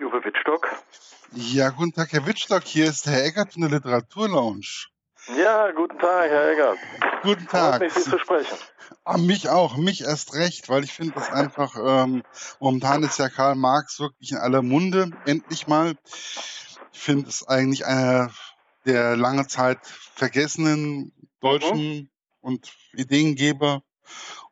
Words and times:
Uwe 0.00 0.24
Wittstock. 0.24 0.66
Ja, 1.32 1.68
guten 1.70 1.92
Tag, 1.92 2.12
Herr 2.12 2.26
Wittstock. 2.26 2.64
Hier 2.64 2.86
ist 2.86 3.06
Herr 3.06 3.22
Eckert 3.22 3.52
von 3.52 3.62
der 3.62 3.70
Literaturlounge. 3.70 4.62
Ja, 5.36 5.70
guten 5.72 5.98
Tag, 5.98 6.30
Herr 6.30 6.50
Eggert. 6.52 6.78
Guten 7.22 7.46
Tag. 7.46 7.76
Freut 7.76 7.80
mich, 7.82 7.92
Sie 7.92 8.10
zu 8.10 8.18
sprechen. 8.18 8.56
Ah, 9.04 9.18
mich 9.18 9.50
auch, 9.50 9.76
mich 9.76 10.00
erst 10.00 10.34
recht, 10.34 10.70
weil 10.70 10.84
ich 10.84 10.92
finde 10.92 11.14
das 11.14 11.30
einfach, 11.30 11.76
ähm, 11.76 12.22
momentan 12.60 13.02
ist 13.02 13.18
ja 13.18 13.28
Karl 13.28 13.56
Marx 13.56 14.00
wirklich 14.00 14.32
in 14.32 14.38
aller 14.38 14.62
Munde, 14.62 15.10
endlich 15.26 15.66
mal. 15.66 15.94
Ich 16.92 16.98
finde 16.98 17.28
es 17.28 17.46
eigentlich 17.46 17.84
einer 17.84 18.30
der 18.86 19.16
lange 19.16 19.46
Zeit 19.46 19.78
vergessenen 19.84 21.12
deutschen 21.40 21.78
mhm. 21.78 22.10
und 22.40 22.72
Ideengeber. 22.94 23.82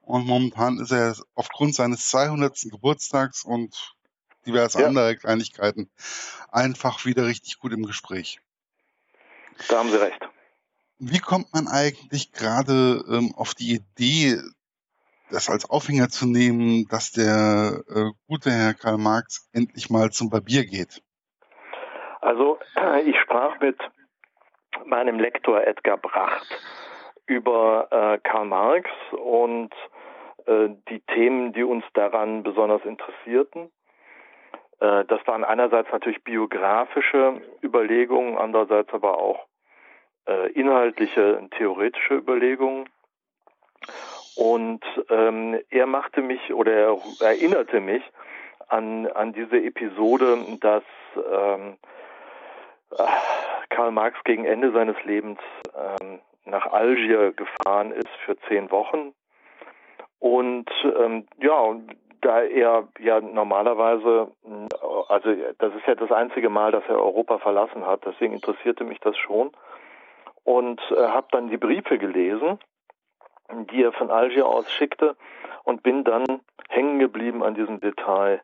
Und 0.03 0.27
momentan 0.27 0.79
ist 0.79 0.93
er 0.93 1.17
aufgrund 1.35 1.75
seines 1.75 2.09
200. 2.09 2.67
Geburtstags 2.71 3.45
und 3.45 3.98
diverse 4.49 4.81
ja. 4.81 4.89
andere 4.89 5.17
Kleinigkeiten 5.17 5.91
einfach 6.51 7.05
wieder 7.05 7.27
richtig 7.27 7.59
gut 7.59 7.73
im 7.73 7.85
Gespräch. 7.85 8.41
Da 9.69 9.79
haben 9.79 9.91
Sie 9.91 10.01
recht. 10.01 10.29
Wie 10.99 11.21
kommt 11.21 11.55
man 11.55 11.69
eigentlich 11.69 12.33
gerade 12.33 13.05
ähm, 13.09 13.33
auf 13.37 13.55
die 13.55 13.75
Idee, 13.75 14.39
das 15.31 15.49
als 15.49 15.69
Aufhänger 15.69 16.09
zu 16.09 16.27
nehmen, 16.27 16.87
dass 16.89 17.13
der 17.13 17.85
äh, 17.89 18.11
gute 18.27 18.51
Herr 18.51 18.75
Karl 18.75 18.99
Marx 18.99 19.49
endlich 19.53 19.91
mal 19.91 20.11
zum 20.11 20.31
Barbier 20.31 20.65
geht? 20.65 21.03
Also 22.21 22.59
ich 23.05 23.17
sprach 23.21 23.61
mit 23.61 23.79
meinem 24.87 25.21
Lektor 25.21 25.61
Edgar 25.63 25.99
Bracht 25.99 26.49
über 27.27 27.89
äh, 27.91 28.19
Karl 28.29 28.47
Marx 28.47 28.91
und 29.13 29.73
äh, 30.47 30.71
die 30.89 31.01
Themen, 31.15 31.53
die 31.53 31.63
uns 31.63 31.85
daran 31.95 32.43
besonders 32.43 32.85
interessierten. 32.85 33.71
Äh, 34.81 35.05
das 35.05 35.27
waren 35.27 35.45
einerseits 35.45 35.91
natürlich 35.93 36.23
biografische 36.25 37.41
Überlegungen, 37.63 38.39
andererseits 38.39 38.93
aber 38.93 39.19
auch 39.19 39.47
äh, 40.27 40.53
inhaltliche, 40.53 41.49
theoretische 41.57 42.15
Überlegungen. 42.15 42.89
Und 44.37 44.85
ähm, 45.11 45.59
er 45.71 45.87
machte 45.87 46.23
mich 46.23 46.53
oder 46.53 46.73
er 46.73 46.99
erinnerte 47.21 47.81
mich 47.81 48.03
an, 48.69 49.07
an 49.09 49.33
diese 49.33 49.57
Episode, 49.61 50.39
dass 50.61 50.85
ähm, 51.17 51.77
äh, 52.97 53.05
Karl 53.71 53.91
Marx 53.91 54.23
gegen 54.25 54.45
Ende 54.45 54.71
seines 54.73 55.03
Lebens 55.05 55.41
ähm, 55.75 56.21
nach 56.45 56.67
Algier 56.67 57.33
gefahren 57.33 57.93
ist 57.93 58.09
für 58.25 58.37
zehn 58.49 58.71
Wochen. 58.71 59.13
Und 60.21 60.71
ähm, 60.85 61.27
ja, 61.39 61.77
da 62.21 62.43
er 62.43 62.89
ja 62.99 63.21
normalerweise, 63.21 64.33
also 65.09 65.35
das 65.59 65.75
ist 65.75 65.87
ja 65.87 65.95
das 65.95 66.13
einzige 66.13 66.49
Mal, 66.49 66.73
dass 66.73 66.85
er 66.89 66.97
Europa 66.97 67.39
verlassen 67.39 67.87
hat, 67.87 68.05
deswegen 68.05 68.35
interessierte 68.35 68.85
mich 68.85 69.01
das 69.01 69.17
schon 69.17 69.51
und 70.45 70.81
äh, 70.91 71.09
habe 71.09 71.29
dann 71.31 71.49
die 71.49 71.57
Briefe 71.57 71.99
gelesen, 71.99 72.59
die 73.71 73.83
er 73.83 73.93
von 73.93 74.11
Algier 74.11 74.47
aus 74.47 74.71
schickte 74.73 75.17
und 75.65 75.83
bin 75.83 76.05
dann 76.05 76.25
hängen 76.69 76.99
geblieben 76.99 77.43
an 77.43 77.55
diesem 77.55 77.81
Detail, 77.81 78.41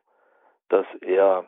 dass 0.69 0.85
er 1.01 1.45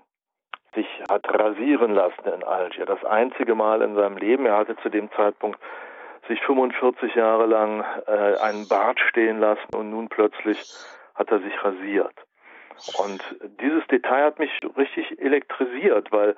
sich 0.73 0.87
hat 1.09 1.27
rasieren 1.27 1.93
lassen 1.93 2.25
in 2.25 2.43
Algier. 2.43 2.85
Das 2.85 3.03
einzige 3.03 3.55
Mal 3.55 3.81
in 3.81 3.95
seinem 3.95 4.17
Leben. 4.17 4.45
Er 4.45 4.57
hatte 4.57 4.75
zu 4.77 4.89
dem 4.89 5.11
Zeitpunkt 5.11 5.59
sich 6.27 6.39
45 6.41 7.15
Jahre 7.15 7.45
lang 7.45 7.83
äh, 8.05 8.37
einen 8.39 8.67
Bart 8.67 8.99
stehen 8.99 9.39
lassen 9.39 9.75
und 9.75 9.89
nun 9.89 10.09
plötzlich 10.09 10.59
hat 11.17 11.29
er 11.29 11.39
sich 11.39 11.63
rasiert. 11.63 12.13
Und 12.99 13.21
dieses 13.59 13.85
Detail 13.87 14.25
hat 14.25 14.39
mich 14.39 14.51
richtig 14.77 15.19
elektrisiert, 15.19 16.11
weil 16.11 16.35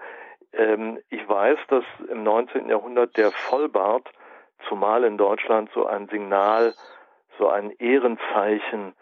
ähm, 0.54 1.00
ich 1.10 1.28
weiß, 1.28 1.60
dass 1.68 1.84
im 2.10 2.24
19. 2.24 2.70
Jahrhundert 2.70 3.18
der 3.18 3.32
Vollbart, 3.32 4.08
zumal 4.68 5.04
in 5.04 5.18
Deutschland, 5.18 5.70
so 5.74 5.86
ein 5.86 6.08
Signal, 6.10 6.74
so 7.38 7.50
ein 7.50 7.72
Ehrenzeichen 7.72 8.94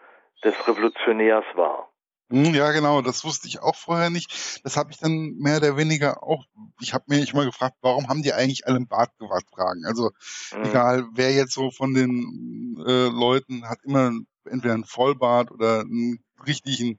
des 0.44 0.68
Revolutionärs 0.68 1.44
war. 1.54 1.88
Hm, 2.30 2.54
ja, 2.54 2.72
genau, 2.72 3.00
das 3.00 3.24
wusste 3.24 3.48
ich 3.48 3.60
auch 3.60 3.74
vorher 3.74 4.10
nicht. 4.10 4.60
Das 4.62 4.76
habe 4.76 4.90
ich 4.90 4.98
dann 4.98 5.36
mehr 5.38 5.56
oder 5.56 5.76
weniger 5.76 6.22
auch, 6.22 6.44
ich 6.80 6.92
habe 6.92 7.04
mich 7.08 7.32
immer 7.32 7.46
gefragt, 7.46 7.76
warum 7.80 8.08
haben 8.08 8.22
die 8.22 8.34
eigentlich 8.34 8.66
alle 8.66 8.76
einen 8.76 8.88
Bartgewand 8.88 9.44
tragen? 9.50 9.84
Also 9.86 10.10
mhm. 10.54 10.64
egal, 10.64 11.04
wer 11.14 11.32
jetzt 11.32 11.54
so 11.54 11.70
von 11.70 11.94
den 11.94 12.76
äh, 12.86 13.08
Leuten 13.08 13.68
hat 13.68 13.78
immer 13.84 14.12
entweder 14.48 14.74
einen 14.74 14.84
Vollbart 14.84 15.50
oder 15.50 15.80
einen 15.80 16.24
richtigen 16.46 16.98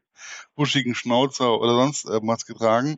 buschigen 0.55 0.95
Schnauzer 0.95 1.59
oder 1.59 1.73
sonst 1.73 2.05
irgendwas 2.05 2.45
getragen. 2.45 2.97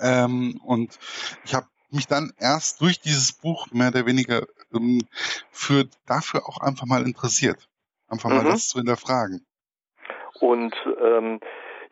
Ähm, 0.00 0.60
und 0.64 0.98
ich 1.44 1.54
habe 1.54 1.66
mich 1.90 2.06
dann 2.06 2.32
erst 2.38 2.80
durch 2.80 3.00
dieses 3.00 3.32
Buch 3.32 3.68
mehr 3.72 3.88
oder 3.88 4.06
weniger 4.06 4.46
ähm, 4.74 5.02
für 5.50 5.84
dafür 6.06 6.48
auch 6.48 6.60
einfach 6.60 6.86
mal 6.86 7.04
interessiert. 7.04 7.68
Einfach 8.08 8.30
mal 8.30 8.42
mhm. 8.42 8.48
das 8.48 8.68
zu 8.68 8.78
hinterfragen. 8.78 9.46
Und 10.40 10.74
ähm, 11.02 11.40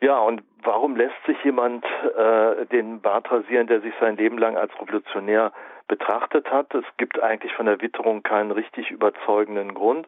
ja, 0.01 0.17
und 0.19 0.43
warum 0.63 0.95
lässt 0.95 1.25
sich 1.25 1.37
jemand 1.43 1.85
äh, 1.85 2.65
den 2.67 3.01
Bart 3.01 3.29
rasieren, 3.31 3.67
der 3.67 3.81
sich 3.81 3.93
sein 3.99 4.17
Leben 4.17 4.37
lang 4.37 4.57
als 4.57 4.73
Revolutionär 4.79 5.51
betrachtet 5.87 6.49
hat? 6.49 6.73
Es 6.73 6.85
gibt 6.97 7.21
eigentlich 7.21 7.53
von 7.53 7.65
der 7.65 7.81
Witterung 7.81 8.23
keinen 8.23 8.51
richtig 8.51 8.91
überzeugenden 8.91 9.73
Grund. 9.73 10.07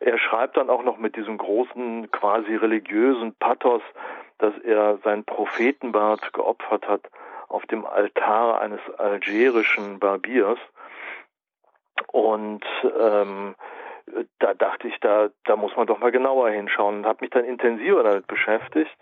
Er 0.00 0.18
schreibt 0.18 0.56
dann 0.56 0.70
auch 0.70 0.82
noch 0.82 0.96
mit 0.96 1.16
diesem 1.16 1.36
großen, 1.36 2.10
quasi 2.10 2.56
religiösen 2.56 3.34
Pathos, 3.34 3.82
dass 4.38 4.56
er 4.58 4.98
seinen 5.04 5.24
Prophetenbart 5.24 6.32
geopfert 6.32 6.88
hat 6.88 7.02
auf 7.48 7.66
dem 7.66 7.84
Altar 7.84 8.60
eines 8.60 8.80
algerischen 8.96 9.98
Barbiers. 9.98 10.58
Und 12.06 12.64
ähm, 12.98 13.54
da 14.38 14.54
dachte 14.54 14.88
ich, 14.88 14.98
da, 15.00 15.28
da 15.44 15.56
muss 15.56 15.76
man 15.76 15.86
doch 15.86 15.98
mal 15.98 16.12
genauer 16.12 16.48
hinschauen 16.48 16.98
und 16.98 17.06
habe 17.06 17.18
mich 17.20 17.30
dann 17.30 17.44
intensiver 17.44 18.02
damit 18.02 18.26
beschäftigt 18.26 18.96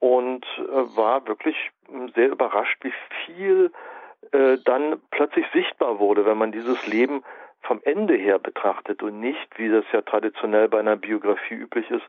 und 0.00 0.44
äh, 0.58 0.96
war 0.96 1.26
wirklich 1.28 1.56
sehr 2.16 2.30
überrascht, 2.30 2.78
wie 2.82 2.92
viel 3.24 3.72
äh, 4.32 4.58
dann 4.64 5.00
plötzlich 5.10 5.46
sichtbar 5.52 6.00
wurde, 6.00 6.26
wenn 6.26 6.38
man 6.38 6.50
dieses 6.50 6.86
Leben 6.88 7.22
vom 7.62 7.80
Ende 7.84 8.14
her 8.14 8.38
betrachtet 8.38 9.02
und 9.02 9.20
nicht, 9.20 9.58
wie 9.58 9.68
das 9.68 9.84
ja 9.92 10.02
traditionell 10.02 10.68
bei 10.68 10.80
einer 10.80 10.96
Biografie 10.96 11.54
üblich 11.54 11.90
ist, 11.90 12.04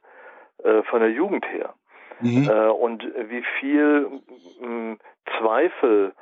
äh, 0.63 0.83
von 0.83 1.01
der 1.01 1.11
Jugend 1.11 1.45
her. 1.47 1.73
Mhm. 2.21 2.49
Äh, 2.49 2.69
und 2.69 3.03
wie 3.03 3.43
viel 3.59 4.21
mh, 4.61 4.97
Zweifel 5.37 6.13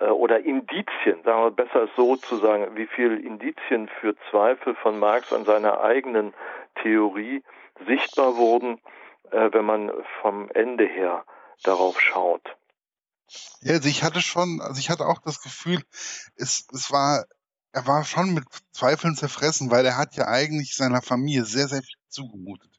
äh, 0.00 0.06
oder 0.06 0.40
Indizien, 0.40 1.22
sagen 1.24 1.42
wir 1.42 1.50
besser 1.50 1.88
so 1.96 2.16
zu 2.16 2.36
sagen, 2.36 2.76
wie 2.76 2.86
viel 2.86 3.24
Indizien 3.24 3.88
für 4.00 4.14
Zweifel 4.30 4.74
von 4.76 4.98
Marx 4.98 5.32
an 5.32 5.44
seiner 5.44 5.80
eigenen 5.80 6.34
Theorie 6.82 7.42
sichtbar 7.86 8.36
wurden, 8.36 8.80
wenn 9.30 9.64
man 9.64 9.92
vom 10.22 10.50
Ende 10.52 10.84
her 10.86 11.24
darauf 11.62 12.00
schaut. 12.00 12.42
Ja, 13.60 13.74
also 13.74 13.88
ich 13.88 14.02
hatte 14.02 14.20
schon, 14.22 14.60
also 14.62 14.78
ich 14.78 14.90
hatte 14.90 15.06
auch 15.06 15.20
das 15.24 15.42
Gefühl, 15.42 15.82
es, 16.36 16.66
es 16.72 16.90
war, 16.90 17.24
er 17.72 17.86
war 17.86 18.04
schon 18.04 18.34
mit 18.34 18.44
Zweifeln 18.72 19.14
zerfressen, 19.14 19.70
weil 19.70 19.84
er 19.86 19.96
hat 19.96 20.16
ja 20.16 20.26
eigentlich 20.26 20.74
seiner 20.74 21.02
Familie 21.02 21.44
sehr, 21.44 21.68
sehr 21.68 21.82
viel 21.82 21.98
zugemutet. 22.08 22.70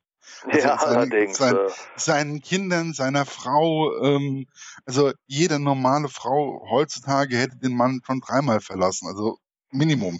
Also 0.45 0.67
ja, 0.67 0.77
seinen, 0.77 0.97
allerdings. 0.97 1.37
Sein, 1.37 1.57
seinen 1.95 2.41
Kindern, 2.41 2.93
seiner 2.93 3.25
Frau, 3.25 3.91
ähm, 4.03 4.47
also 4.85 5.11
jede 5.25 5.59
normale 5.59 6.07
Frau 6.07 6.65
heutzutage 6.69 7.37
hätte 7.37 7.57
den 7.57 7.75
Mann 7.75 8.01
schon 8.05 8.21
dreimal 8.21 8.61
verlassen, 8.61 9.07
also 9.07 9.37
Minimum. 9.71 10.19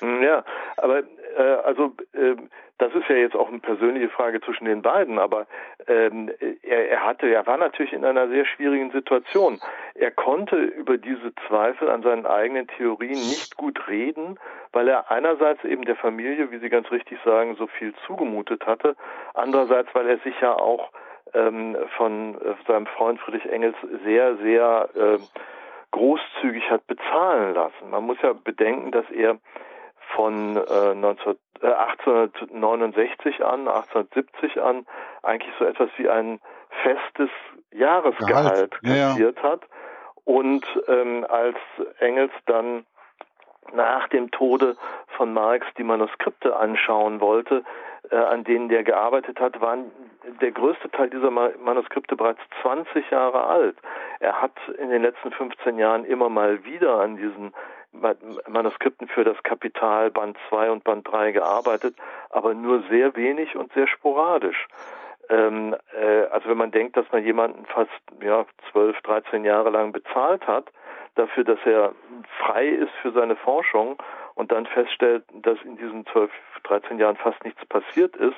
Hm, 0.00 0.22
ja, 0.22 0.44
aber 0.76 1.02
also 1.42 1.94
äh, 2.12 2.36
das 2.78 2.92
ist 2.94 3.08
ja 3.08 3.16
jetzt 3.16 3.36
auch 3.36 3.48
eine 3.48 3.60
persönliche 3.60 4.08
Frage 4.08 4.40
zwischen 4.40 4.64
den 4.64 4.82
beiden, 4.82 5.18
aber 5.18 5.46
ähm, 5.86 6.30
er, 6.62 6.90
er 6.90 7.04
hatte, 7.04 7.32
er 7.32 7.46
war 7.46 7.56
natürlich 7.56 7.92
in 7.92 8.04
einer 8.04 8.28
sehr 8.28 8.44
schwierigen 8.44 8.90
Situation. 8.90 9.60
Er 9.94 10.10
konnte 10.10 10.56
über 10.56 10.98
diese 10.98 11.32
Zweifel 11.46 11.88
an 11.88 12.02
seinen 12.02 12.26
eigenen 12.26 12.66
Theorien 12.66 13.14
nicht 13.14 13.56
gut 13.56 13.86
reden, 13.86 14.38
weil 14.72 14.88
er 14.88 15.10
einerseits 15.10 15.62
eben 15.64 15.84
der 15.84 15.96
Familie, 15.96 16.50
wie 16.50 16.58
Sie 16.58 16.68
ganz 16.68 16.90
richtig 16.90 17.18
sagen, 17.24 17.54
so 17.56 17.68
viel 17.68 17.94
zugemutet 18.06 18.66
hatte, 18.66 18.96
andererseits, 19.34 19.94
weil 19.94 20.08
er 20.08 20.18
sich 20.18 20.38
ja 20.40 20.54
auch 20.54 20.90
ähm, 21.32 21.76
von 21.96 22.34
äh, 22.40 22.54
seinem 22.66 22.86
Freund 22.86 23.20
Friedrich 23.20 23.46
Engels 23.46 23.76
sehr, 24.04 24.36
sehr 24.38 24.88
äh, 24.94 25.18
großzügig 25.92 26.68
hat 26.70 26.86
bezahlen 26.88 27.54
lassen. 27.54 27.90
Man 27.90 28.04
muss 28.04 28.18
ja 28.20 28.32
bedenken, 28.32 28.90
dass 28.90 29.08
er 29.10 29.38
von 30.14 30.56
äh, 30.56 30.94
19, 30.94 31.36
äh, 31.62 31.66
1869 31.66 33.44
an, 33.44 33.68
1870 33.68 34.60
an 34.60 34.86
eigentlich 35.22 35.54
so 35.58 35.64
etwas 35.64 35.90
wie 35.96 36.08
ein 36.08 36.40
festes 36.82 37.30
Jahresgehalt 37.72 38.80
kassiert 38.82 39.36
ja, 39.36 39.42
ja. 39.42 39.50
hat. 39.50 39.62
Und 40.24 40.64
ähm, 40.88 41.26
als 41.28 41.56
Engels 41.98 42.32
dann 42.46 42.86
nach 43.72 44.08
dem 44.08 44.30
Tode 44.30 44.76
von 45.16 45.32
Marx 45.32 45.66
die 45.76 45.84
Manuskripte 45.84 46.56
anschauen 46.56 47.20
wollte, 47.20 47.62
äh, 48.10 48.16
an 48.16 48.44
denen 48.44 48.68
der 48.68 48.84
gearbeitet 48.84 49.40
hat, 49.40 49.60
waren 49.60 49.90
der 50.40 50.52
größte 50.52 50.90
Teil 50.90 51.10
dieser 51.10 51.30
Manuskripte 51.30 52.16
bereits 52.16 52.40
20 52.62 53.10
Jahre 53.10 53.44
alt. 53.44 53.76
Er 54.20 54.40
hat 54.40 54.56
in 54.78 54.90
den 54.90 55.02
letzten 55.02 55.30
15 55.30 55.78
Jahren 55.78 56.04
immer 56.04 56.28
mal 56.28 56.64
wieder 56.64 57.00
an 57.00 57.16
diesen 57.16 57.52
Manuskripten 58.48 59.08
für 59.08 59.24
das 59.24 59.42
Kapital 59.42 60.10
Band 60.10 60.36
2 60.48 60.70
und 60.70 60.84
Band 60.84 61.06
3 61.10 61.32
gearbeitet, 61.32 61.96
aber 62.30 62.54
nur 62.54 62.82
sehr 62.90 63.14
wenig 63.16 63.56
und 63.56 63.72
sehr 63.72 63.86
sporadisch. 63.86 64.66
Ähm, 65.30 65.74
äh, 65.98 66.24
also 66.30 66.48
wenn 66.50 66.58
man 66.58 66.70
denkt, 66.70 66.96
dass 66.96 67.10
man 67.12 67.24
jemanden 67.24 67.64
fast 67.66 67.90
ja, 68.20 68.44
12, 68.72 69.00
13 69.02 69.44
Jahre 69.44 69.70
lang 69.70 69.92
bezahlt 69.92 70.46
hat, 70.46 70.70
dafür, 71.14 71.44
dass 71.44 71.58
er 71.64 71.92
frei 72.38 72.68
ist 72.68 72.92
für 73.00 73.12
seine 73.12 73.36
Forschung 73.36 73.96
und 74.34 74.52
dann 74.52 74.66
feststellt, 74.66 75.24
dass 75.32 75.60
in 75.62 75.76
diesen 75.76 76.06
12, 76.06 76.30
13 76.64 76.98
Jahren 76.98 77.16
fast 77.16 77.42
nichts 77.44 77.64
passiert 77.66 78.16
ist, 78.16 78.36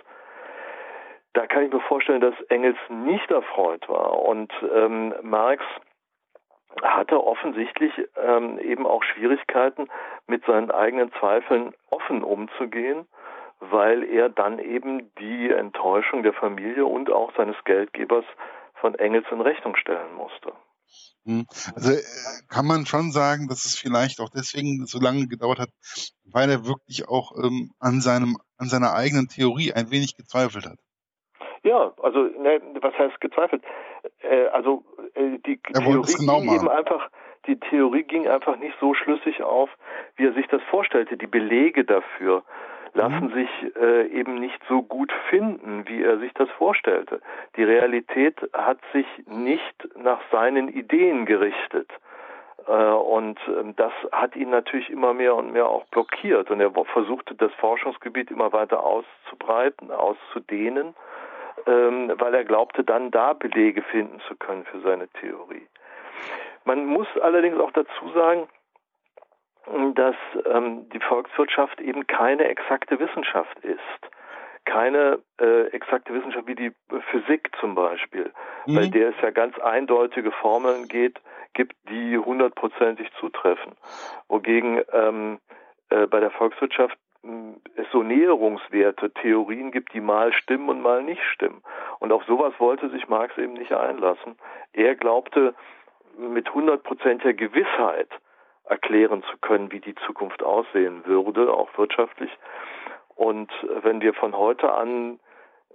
da 1.32 1.46
kann 1.46 1.64
ich 1.64 1.72
mir 1.72 1.80
vorstellen, 1.80 2.20
dass 2.20 2.34
Engels 2.48 2.78
nicht 2.88 3.30
erfreut 3.30 3.88
war. 3.88 4.22
Und 4.22 4.52
ähm, 4.74 5.14
Marx 5.22 5.62
hatte 6.82 7.24
offensichtlich 7.24 7.92
ähm, 8.16 8.58
eben 8.58 8.86
auch 8.86 9.02
Schwierigkeiten, 9.02 9.88
mit 10.26 10.44
seinen 10.44 10.70
eigenen 10.70 11.12
Zweifeln 11.18 11.72
offen 11.90 12.22
umzugehen, 12.22 13.06
weil 13.60 14.04
er 14.04 14.28
dann 14.28 14.58
eben 14.58 15.14
die 15.18 15.50
Enttäuschung 15.50 16.22
der 16.22 16.34
Familie 16.34 16.84
und 16.84 17.10
auch 17.10 17.34
seines 17.36 17.56
Geldgebers 17.64 18.24
von 18.80 18.94
Engels 18.96 19.26
in 19.30 19.40
Rechnung 19.40 19.76
stellen 19.76 20.14
musste. 20.14 20.52
Hm. 21.24 21.46
Also 21.74 21.92
äh, 21.92 22.02
kann 22.48 22.66
man 22.66 22.86
schon 22.86 23.10
sagen, 23.10 23.48
dass 23.48 23.64
es 23.64 23.76
vielleicht 23.76 24.20
auch 24.20 24.30
deswegen 24.30 24.86
so 24.86 25.00
lange 25.00 25.26
gedauert 25.26 25.58
hat, 25.58 25.70
weil 26.24 26.50
er 26.50 26.66
wirklich 26.66 27.08
auch 27.08 27.32
ähm, 27.42 27.72
an 27.80 28.00
seinem 28.00 28.36
an 28.58 28.68
seiner 28.68 28.94
eigenen 28.94 29.28
Theorie 29.28 29.72
ein 29.72 29.90
wenig 29.90 30.16
gezweifelt 30.16 30.66
hat. 30.66 30.78
Ja, 31.62 31.92
also 32.02 32.22
ne, 32.22 32.60
was 32.80 32.96
heißt 32.98 33.20
gezweifelt? 33.20 33.62
Äh, 34.20 34.46
also 34.48 34.84
äh, 35.14 35.38
die 35.44 35.60
er 35.72 35.80
Theorie 35.80 36.14
genau 36.18 36.40
ging 36.40 36.54
eben 36.54 36.68
einfach, 36.68 37.10
die 37.46 37.58
Theorie 37.58 38.02
ging 38.02 38.28
einfach 38.28 38.56
nicht 38.56 38.76
so 38.80 38.94
schlüssig 38.94 39.42
auf, 39.42 39.70
wie 40.16 40.26
er 40.26 40.32
sich 40.32 40.46
das 40.48 40.62
vorstellte. 40.70 41.16
Die 41.16 41.26
Belege 41.26 41.84
dafür 41.84 42.42
lassen 42.94 43.26
mhm. 43.26 43.34
sich 43.34 43.76
äh, 43.76 44.06
eben 44.08 44.36
nicht 44.40 44.58
so 44.68 44.82
gut 44.82 45.12
finden, 45.28 45.84
wie 45.86 46.02
er 46.02 46.18
sich 46.18 46.32
das 46.34 46.48
vorstellte. 46.50 47.20
Die 47.56 47.62
Realität 47.62 48.36
hat 48.52 48.78
sich 48.92 49.06
nicht 49.26 49.88
nach 49.96 50.20
seinen 50.32 50.68
Ideen 50.68 51.26
gerichtet. 51.26 51.90
Äh, 52.66 52.72
und 52.72 53.38
ähm, 53.48 53.76
das 53.76 53.92
hat 54.12 54.34
ihn 54.34 54.50
natürlich 54.50 54.90
immer 54.90 55.14
mehr 55.14 55.36
und 55.36 55.52
mehr 55.52 55.68
auch 55.68 55.84
blockiert. 55.86 56.50
Und 56.50 56.60
er 56.60 56.72
versuchte 56.86 57.34
das 57.34 57.52
Forschungsgebiet 57.54 58.30
immer 58.30 58.52
weiter 58.52 58.82
auszubreiten, 58.82 59.90
auszudehnen 59.90 60.94
ähm, 61.66 62.12
weil 62.18 62.34
er 62.34 62.44
glaubte, 62.44 62.84
dann 62.84 63.10
da 63.10 63.32
Belege 63.32 63.82
finden 63.82 64.20
zu 64.28 64.36
können 64.36 64.64
für 64.64 64.80
seine 64.80 65.08
Theorie. 65.08 65.66
Man 66.64 66.86
muss 66.86 67.08
allerdings 67.20 67.58
auch 67.58 67.72
dazu 67.72 68.10
sagen, 68.14 68.48
dass 69.94 70.16
ähm, 70.44 70.88
die 70.90 71.00
Volkswirtschaft 71.00 71.80
eben 71.80 72.06
keine 72.06 72.44
exakte 72.44 72.98
Wissenschaft 73.00 73.58
ist. 73.60 73.80
Keine 74.64 75.20
äh, 75.40 75.66
exakte 75.68 76.12
Wissenschaft 76.12 76.46
wie 76.46 76.54
die 76.54 76.72
Physik 77.10 77.50
zum 77.60 77.74
Beispiel, 77.74 78.32
mhm. 78.66 78.74
bei 78.74 78.86
der 78.86 79.10
es 79.10 79.14
ja 79.22 79.30
ganz 79.30 79.58
eindeutige 79.58 80.32
Formeln 80.32 80.88
geht, 80.88 81.20
gibt, 81.54 81.74
die 81.88 82.18
hundertprozentig 82.18 83.10
zutreffen. 83.20 83.72
Wogegen 84.28 84.82
ähm, 84.92 85.38
äh, 85.90 86.06
bei 86.06 86.20
der 86.20 86.30
Volkswirtschaft 86.30 86.98
es 87.76 87.86
so 87.92 88.02
Näherungswerte, 88.02 89.12
Theorien 89.12 89.70
gibt, 89.70 89.92
die 89.92 90.00
mal 90.00 90.32
stimmen 90.32 90.68
und 90.68 90.80
mal 90.80 91.02
nicht 91.02 91.22
stimmen. 91.22 91.62
Und 91.98 92.12
auf 92.12 92.24
sowas 92.24 92.54
wollte 92.58 92.88
sich 92.90 93.08
Marx 93.08 93.36
eben 93.38 93.54
nicht 93.54 93.72
einlassen. 93.72 94.36
Er 94.72 94.94
glaubte 94.94 95.54
mit 96.18 96.52
hundertprozentiger 96.52 97.34
Gewissheit 97.34 98.08
erklären 98.64 99.22
zu 99.30 99.36
können, 99.38 99.70
wie 99.70 99.80
die 99.80 99.94
Zukunft 100.06 100.42
aussehen 100.42 101.04
würde, 101.06 101.52
auch 101.52 101.68
wirtschaftlich. 101.76 102.30
Und 103.14 103.50
wenn 103.82 104.00
wir 104.00 104.12
von 104.14 104.36
heute 104.36 104.72
an 104.72 105.20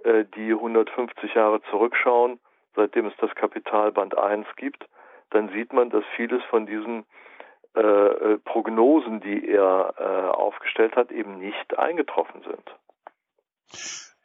äh, 0.04 0.24
die 0.36 0.52
150 0.52 1.34
Jahre 1.34 1.62
zurückschauen, 1.70 2.38
seitdem 2.76 3.06
es 3.06 3.16
das 3.18 3.34
Kapitalband 3.34 4.16
1 4.16 4.46
gibt, 4.56 4.86
dann 5.30 5.48
sieht 5.50 5.72
man, 5.72 5.90
dass 5.90 6.04
vieles 6.16 6.42
von 6.44 6.66
diesen 6.66 7.04
äh, 7.74 7.80
äh, 7.80 8.38
Prognosen, 8.38 9.20
die 9.20 9.48
er 9.48 9.94
äh, 9.98 10.30
aufgestellt 10.30 10.94
hat, 10.94 11.10
eben 11.10 11.38
nicht 11.38 11.78
eingetroffen 11.78 12.42
sind. 12.42 12.76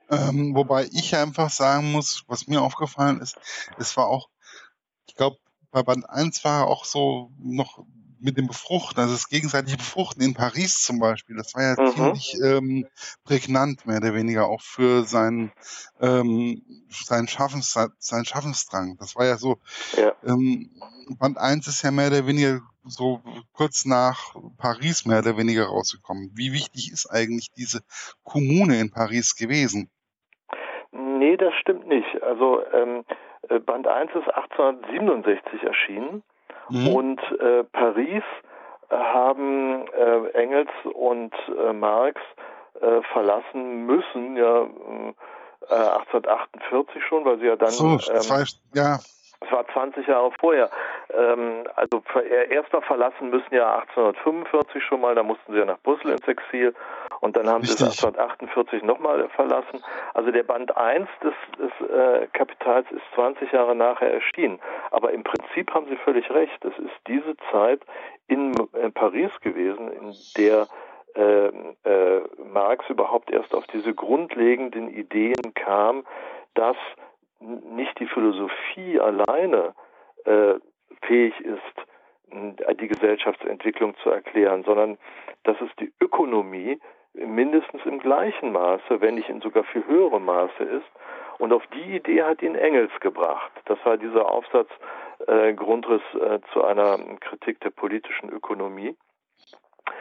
Ähm, 0.10 0.54
wobei 0.54 0.84
ich 0.92 1.16
einfach 1.16 1.50
sagen 1.50 1.92
muss, 1.92 2.24
was 2.28 2.48
mir 2.48 2.62
aufgefallen 2.62 3.22
ist, 3.22 3.40
es 3.78 3.96
war 3.96 4.08
auch, 4.08 4.30
ich 5.08 5.16
glaube, 5.16 5.38
bei 5.72 5.82
Band 5.84 6.10
1 6.10 6.44
war 6.44 6.68
auch 6.68 6.84
so 6.84 7.32
noch 7.40 7.86
mit 8.20 8.38
dem 8.38 8.48
Befruchten, 8.48 9.00
also 9.00 9.14
das 9.14 9.30
gegenseitige 9.30 9.78
Befruchten 9.78 10.22
in 10.22 10.34
Paris 10.34 10.84
zum 10.84 11.00
Beispiel, 11.00 11.36
das 11.36 11.54
war 11.56 11.64
ja 11.64 11.76
mhm. 11.82 11.94
ziemlich 11.94 12.36
ähm, 12.44 12.88
prägnant, 13.24 13.86
mehr 13.86 13.98
oder 13.98 14.14
weniger, 14.14 14.48
auch 14.48 14.62
für 14.62 15.04
seinen, 15.06 15.52
ähm, 16.02 16.64
seinen, 16.90 17.28
Schaffens, 17.28 17.78
seinen 18.00 18.26
Schaffensdrang. 18.26 18.98
Das 18.98 19.16
war 19.16 19.26
ja 19.26 19.38
so, 19.38 19.60
ja. 19.96 20.14
Ähm, 20.24 20.72
Band 21.18 21.38
1 21.38 21.68
ist 21.68 21.84
ja 21.84 21.92
mehr 21.92 22.08
oder 22.08 22.26
weniger 22.28 22.62
so 22.88 23.22
kurz 23.54 23.86
nach 23.86 24.36
Paris 24.57 25.06
mehr 25.06 25.19
oder 25.19 25.38
weniger 25.38 25.66
rausgekommen. 25.66 26.31
Wie 26.36 26.54
wichtig 26.54 26.92
ist 26.92 27.10
eigentlich 27.10 27.51
diese 27.56 27.81
Kommune 28.24 28.80
in 28.80 28.92
Paris 28.92 29.36
gewesen? 29.36 29.89
Nee, 30.92 31.38
das 31.38 31.54
stimmt 31.56 31.88
nicht. 31.88 32.22
Also 32.22 32.63
ähm, 32.74 33.04
äh, 33.50 33.60
Band 33.60 33.88
1 33.88 34.12
ist 34.16 34.30
1867 34.30 35.63
erschienen 35.63 36.24
mhm. 36.69 36.88
und 36.88 37.22
äh, 37.39 37.63
Paris 37.66 38.24
äh, 38.90 38.95
haben 38.95 39.88
äh, 39.88 40.30
Engels 40.31 40.69
und 40.94 41.33
äh, 41.48 41.74
Marx 41.74 42.22
äh, 42.81 43.01
verlassen 43.13 43.86
müssen, 43.86 44.38
ja 44.38 44.68
1848 45.69 47.04
schon, 47.04 47.25
weil 47.25 47.40
sie 47.40 47.48
ja 47.48 47.56
dann 47.56 47.72
so, 47.72 47.98
das 47.98 48.30
ähm, 48.30 48.38
heißt, 48.38 48.62
ja 48.74 49.00
das 49.39 49.51
war 49.51 49.68
20 49.68 50.07
Jahre 50.07 50.31
vorher. 50.39 50.69
Ähm, 51.13 51.63
also 51.75 52.01
erster 52.50 52.81
verlassen 52.81 53.30
müssen 53.30 53.54
ja 53.54 53.80
1845 53.80 54.84
schon 54.84 55.01
mal, 55.01 55.16
da 55.16 55.24
mussten 55.24 55.54
sie 55.54 55.60
ja 55.60 55.66
nach 55.66 55.80
Brüssel 55.80 56.12
ins 56.12 56.28
Exil 56.28 56.74
und 57.22 57.36
dann 57.38 57.48
haben 57.48 57.62
Richtig. 57.62 57.78
sie 57.78 57.86
es 57.86 58.04
1848 58.04 58.84
nochmal 58.84 59.28
verlassen. 59.30 59.84
Also 60.13 60.31
der 60.31 60.44
Band 60.44 60.75
1 60.75 61.07
des, 61.24 61.34
des 61.57 61.89
äh, 61.89 62.28
Kapitals 62.34 62.89
ist 62.92 63.04
20 63.16 63.51
Jahre 63.51 63.75
nachher 63.75 64.13
erschienen. 64.13 64.60
Aber 64.92 65.12
im 65.12 65.23
Prinzip 65.23 65.73
haben 65.73 65.88
Sie 65.88 65.97
völlig 65.97 66.30
recht. 66.31 66.64
Es 66.64 66.78
ist 66.78 66.95
diese 67.07 67.35
Zeit 67.52 67.81
in, 68.28 68.54
in 68.81 68.94
Paris 68.94 69.31
gewesen, 69.42 69.92
in 69.92 70.14
der 70.38 70.68
äh, 71.16 71.47
äh, 71.47 72.21
Marx 72.52 72.88
überhaupt 72.90 73.31
erst 73.31 73.54
auf 73.56 73.66
diese 73.68 73.94
grundlegenden 73.94 74.90
Ideen 74.90 75.54
kam, 75.56 76.06
dass 76.54 76.78
nicht 77.40 78.00
die 78.00 78.08
Philosophie 78.08 79.00
alleine 79.00 79.74
äh, 80.26 80.56
fähig 81.02 81.40
ist, 81.42 81.62
die 82.80 82.88
Gesellschaftsentwicklung 82.88 83.96
zu 84.04 84.10
erklären, 84.10 84.64
sondern 84.64 84.98
dass 85.44 85.60
es 85.62 85.70
die 85.80 85.94
Ökonomie 86.02 86.80
mindestens 87.14 87.86
im 87.86 88.00
gleichen 88.00 88.52
Maße, 88.52 89.02
wenn 89.02 89.16
nicht 89.16 89.30
in 89.30 89.42
sogar 89.42 89.64
viel 89.64 89.86
höherem 89.88 90.26
Maße 90.26 90.64
ist. 90.64 90.86
Und 91.40 91.54
auf 91.54 91.66
die 91.68 91.96
Idee 91.96 92.24
hat 92.24 92.42
ihn 92.42 92.56
Engels 92.56 92.92
gebracht. 93.00 93.52
Das 93.66 93.78
war 93.86 93.98
dieser 93.98 94.30
Aufsatz 94.30 94.70
äh, 95.28 95.54
Grundriss 95.54 96.02
äh, 96.14 96.40
zu 96.52 96.64
einer 96.64 96.98
Kritik 97.20 97.60
der 97.62 97.70
politischen 97.70 98.30
Ökonomie, 98.30 98.96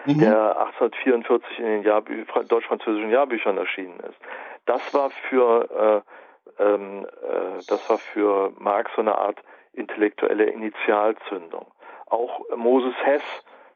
mhm. 0.06 0.18
der 0.18 0.58
1844 0.58 1.58
in 1.58 1.64
den 1.64 1.82
Jahrbü 1.82 2.24
deutsch-französischen 2.48 3.10
Jahrbüchern 3.10 3.58
erschienen 3.58 4.00
ist. 4.00 4.18
Das 4.64 4.94
war 4.94 5.10
für 5.28 6.02
äh, 6.04 6.10
ähm, 6.58 7.06
äh, 7.22 7.62
das 7.68 7.88
war 7.88 7.98
für 7.98 8.52
Marx 8.58 8.90
so 8.94 9.02
eine 9.02 9.16
Art 9.16 9.38
intellektuelle 9.72 10.44
Initialzündung. 10.44 11.66
Auch 12.06 12.40
Moses 12.56 12.94
Hess, 13.04 13.22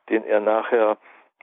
den 0.09 0.25
er 0.25 0.41
nachher 0.41 0.97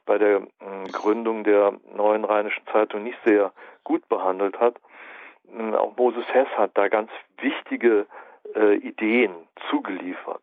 bei 0.06 0.18
der 0.18 0.38
äh, 0.38 0.90
Gründung 0.92 1.44
der 1.44 1.74
neuen 1.94 2.26
Rheinischen 2.26 2.66
Zeitung 2.72 3.04
nicht 3.04 3.20
sehr 3.26 3.52
gut 3.84 4.08
behandelt 4.10 4.60
hat, 4.60 4.76
äh, 5.56 5.76
auch 5.76 5.96
Moses 5.98 6.26
Hess 6.34 6.48
hat 6.58 6.72
da 6.76 6.88
ganz 6.88 7.12
wichtige 7.40 8.08
äh, 8.56 8.76
Ideen 8.76 9.36
zugeliefert, 9.70 10.42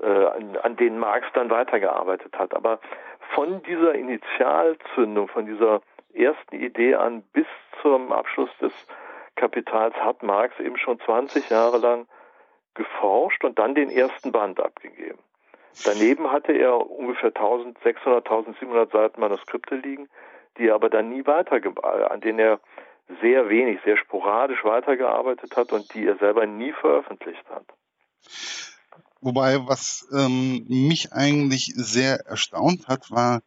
äh, 0.00 0.06
an, 0.06 0.56
an 0.62 0.76
denen 0.76 0.98
Marx 0.98 1.26
dann 1.34 1.50
weitergearbeitet 1.50 2.38
hat. 2.38 2.54
Aber 2.54 2.78
von 3.34 3.62
dieser 3.64 3.94
Initialzündung, 3.94 5.28
von 5.28 5.46
dieser 5.46 5.82
ersten 6.14 6.56
Idee 6.56 6.94
an 6.94 7.22
bis 7.32 7.46
zum 7.80 8.12
Abschluss 8.12 8.50
des 8.60 8.72
Kapitals 9.36 9.94
hat 9.96 10.22
Marx 10.22 10.58
eben 10.60 10.76
schon 10.76 11.00
20 11.00 11.50
Jahre 11.50 11.78
lang 11.78 12.06
geforscht 12.74 13.44
und 13.44 13.58
dann 13.58 13.74
den 13.74 13.90
ersten 13.90 14.32
Band 14.32 14.60
abgegeben. 14.60 15.18
Daneben 15.84 16.30
hatte 16.30 16.52
er 16.52 16.90
ungefähr 16.90 17.30
1600, 17.30 18.26
1700 18.26 18.92
Seiten 18.92 19.20
Manuskripte 19.20 19.76
liegen, 19.76 20.08
die 20.58 20.68
er 20.68 20.74
aber 20.74 20.90
dann 20.90 21.08
nie 21.08 21.26
weiter, 21.26 21.60
an 22.10 22.20
denen 22.20 22.38
er 22.38 22.60
sehr 23.20 23.48
wenig, 23.48 23.80
sehr 23.84 23.96
sporadisch 23.96 24.64
weitergearbeitet 24.64 25.56
hat 25.56 25.72
und 25.72 25.92
die 25.94 26.06
er 26.06 26.16
selber 26.18 26.46
nie 26.46 26.72
veröffentlicht 26.72 27.44
hat. 27.50 27.64
Wobei, 29.20 29.58
was 29.66 30.08
ähm, 30.12 30.64
mich 30.68 31.12
eigentlich 31.12 31.72
sehr 31.76 32.26
erstaunt 32.26 32.88
hat, 32.88 33.10
war 33.10 33.42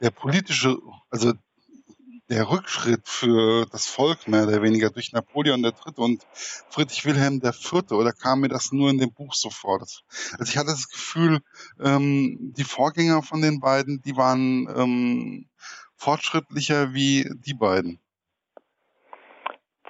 der 0.00 0.10
politische, 0.10 0.76
also 1.10 1.32
der 2.30 2.48
Rückschritt 2.48 3.08
für 3.08 3.66
das 3.66 3.86
Volk 3.86 4.28
mehr 4.28 4.44
oder 4.44 4.62
weniger 4.62 4.90
durch 4.90 5.12
Napoleon 5.12 5.64
III. 5.64 5.72
und 5.96 6.24
Friedrich 6.70 7.04
Wilhelm 7.04 7.40
IV. 7.44 7.90
Oder 7.90 8.12
kam 8.12 8.40
mir 8.40 8.48
das 8.48 8.72
nur 8.72 8.88
in 8.88 8.98
dem 8.98 9.12
Buch 9.12 9.34
so 9.34 9.50
vor? 9.50 9.80
Also 9.80 10.02
ich 10.44 10.56
hatte 10.56 10.68
das 10.68 10.88
Gefühl, 10.88 11.40
ähm, 11.80 12.52
die 12.56 12.64
Vorgänger 12.64 13.22
von 13.22 13.42
den 13.42 13.60
beiden, 13.60 14.00
die 14.02 14.16
waren 14.16 14.68
ähm, 14.76 15.48
fortschrittlicher 15.96 16.94
wie 16.94 17.28
die 17.44 17.54
beiden. 17.54 18.00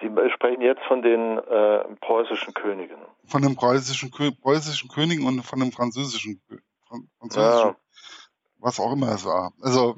Sie 0.01 0.09
sprechen 0.35 0.63
jetzt 0.63 0.83
von 0.89 1.03
den 1.03 1.39
äh, 1.39 1.85
preußischen 2.01 2.55
Königen. 2.55 2.97
Von 3.27 3.43
dem 3.43 3.55
preußischen, 3.55 4.11
preußischen 4.11 4.89
Königen 4.89 5.27
und 5.27 5.43
von 5.43 5.61
dem 5.61 5.73
französischen, 5.73 6.41
französischen 7.19 7.69
ja 7.69 7.77
was 8.61 8.79
auch 8.79 8.93
immer 8.93 9.09
es 9.09 9.25
war. 9.25 9.53
Also 9.61 9.97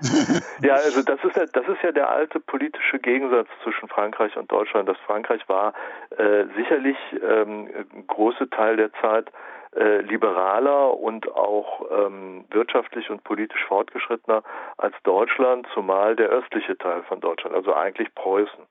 ja, 0.62 0.74
also 0.74 1.02
das 1.02 1.22
ist 1.24 1.36
ja, 1.36 1.46
das 1.46 1.68
ist 1.68 1.82
ja 1.82 1.92
der 1.92 2.10
alte 2.10 2.40
politische 2.40 2.98
Gegensatz 2.98 3.48
zwischen 3.62 3.88
Frankreich 3.88 4.36
und 4.36 4.50
Deutschland. 4.50 4.88
Das 4.88 4.98
Frankreich 5.06 5.46
war 5.48 5.74
äh, 6.16 6.44
sicherlich 6.56 6.96
ähm, 7.22 7.68
ein 7.92 8.06
großer 8.06 8.48
Teil 8.50 8.76
der 8.76 8.92
Zeit 8.94 9.30
äh, 9.76 10.00
liberaler 10.00 10.98
und 10.98 11.30
auch 11.32 11.82
ähm, 11.90 12.44
wirtschaftlich 12.50 13.10
und 13.10 13.22
politisch 13.24 13.64
fortgeschrittener 13.66 14.42
als 14.78 14.94
Deutschland, 15.04 15.66
zumal 15.74 16.16
der 16.16 16.28
östliche 16.28 16.76
Teil 16.76 17.02
von 17.04 17.20
Deutschland, 17.20 17.54
also 17.54 17.74
eigentlich 17.74 18.12
Preußen. 18.14 18.64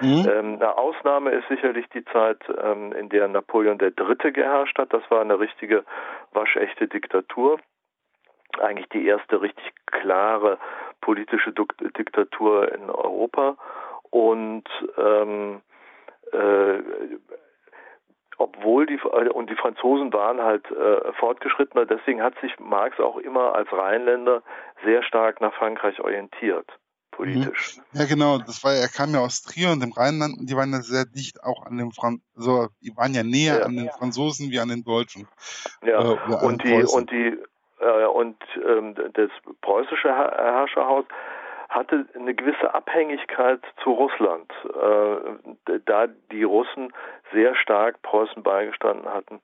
Mhm. 0.00 0.28
Ähm, 0.28 0.54
eine 0.56 0.76
Ausnahme 0.76 1.30
ist 1.30 1.48
sicherlich 1.48 1.86
die 1.90 2.04
Zeit, 2.06 2.38
ähm, 2.62 2.92
in 2.92 3.08
der 3.08 3.28
Napoleon 3.28 3.78
III. 3.80 4.32
geherrscht 4.32 4.76
hat. 4.78 4.92
Das 4.92 5.02
war 5.10 5.20
eine 5.20 5.38
richtige 5.38 5.84
waschechte 6.32 6.88
Diktatur 6.88 7.58
eigentlich 8.60 8.88
die 8.90 9.06
erste 9.06 9.40
richtig 9.40 9.72
klare 9.86 10.58
politische 11.00 11.52
Diktatur 11.52 12.72
in 12.72 12.90
Europa 12.90 13.56
und 14.10 14.64
ähm, 14.96 15.60
äh, 16.32 16.78
obwohl 18.38 18.86
die 18.86 18.98
und 18.98 19.50
die 19.50 19.56
Franzosen 19.56 20.12
waren 20.12 20.40
halt 20.40 20.70
äh, 20.70 21.12
fortgeschrittener, 21.14 21.86
deswegen 21.86 22.22
hat 22.22 22.34
sich 22.40 22.58
Marx 22.58 22.98
auch 22.98 23.16
immer 23.18 23.54
als 23.54 23.70
Rheinländer 23.72 24.42
sehr 24.84 25.02
stark 25.02 25.40
nach 25.40 25.54
Frankreich 25.54 26.00
orientiert 26.00 26.66
politisch. 27.12 27.76
Mhm. 27.76 28.00
Ja, 28.00 28.06
genau. 28.06 28.38
Das 28.38 28.64
war, 28.64 28.74
er 28.74 28.88
kam 28.88 29.14
ja 29.14 29.20
aus 29.20 29.42
Trier 29.42 29.70
und 29.70 29.80
dem 29.80 29.92
Rheinland 29.92 30.38
und 30.38 30.50
die 30.50 30.56
waren 30.56 30.72
ja 30.72 30.80
sehr 30.80 31.04
dicht 31.04 31.44
auch 31.44 31.64
an 31.64 31.78
dem 31.78 31.92
Fran 31.92 32.22
so, 32.34 32.68
die 32.80 32.96
waren 32.96 33.14
ja 33.14 33.22
näher 33.22 33.60
ja. 33.60 33.66
an 33.66 33.76
den 33.76 33.88
Franzosen 33.90 34.50
wie 34.50 34.58
an 34.58 34.68
den 34.68 34.82
Deutschen. 34.82 35.28
Ja. 35.82 36.00
Äh, 36.00 36.44
und 36.44 36.64
die 36.64 36.82
und 36.82 37.10
die 37.10 37.26
äh, 37.26 37.44
und 37.82 38.36
ähm, 38.56 38.94
das 39.14 39.30
preußische 39.60 40.08
Herrscherhaus 40.08 41.04
hatte 41.68 42.06
eine 42.14 42.34
gewisse 42.34 42.74
Abhängigkeit 42.74 43.60
zu 43.82 43.92
Russland, 43.92 44.52
äh, 44.74 45.78
da 45.86 46.06
die 46.30 46.42
Russen 46.42 46.92
sehr 47.32 47.54
stark 47.54 48.02
Preußen 48.02 48.42
beigestanden 48.42 49.12
hatten 49.12 49.40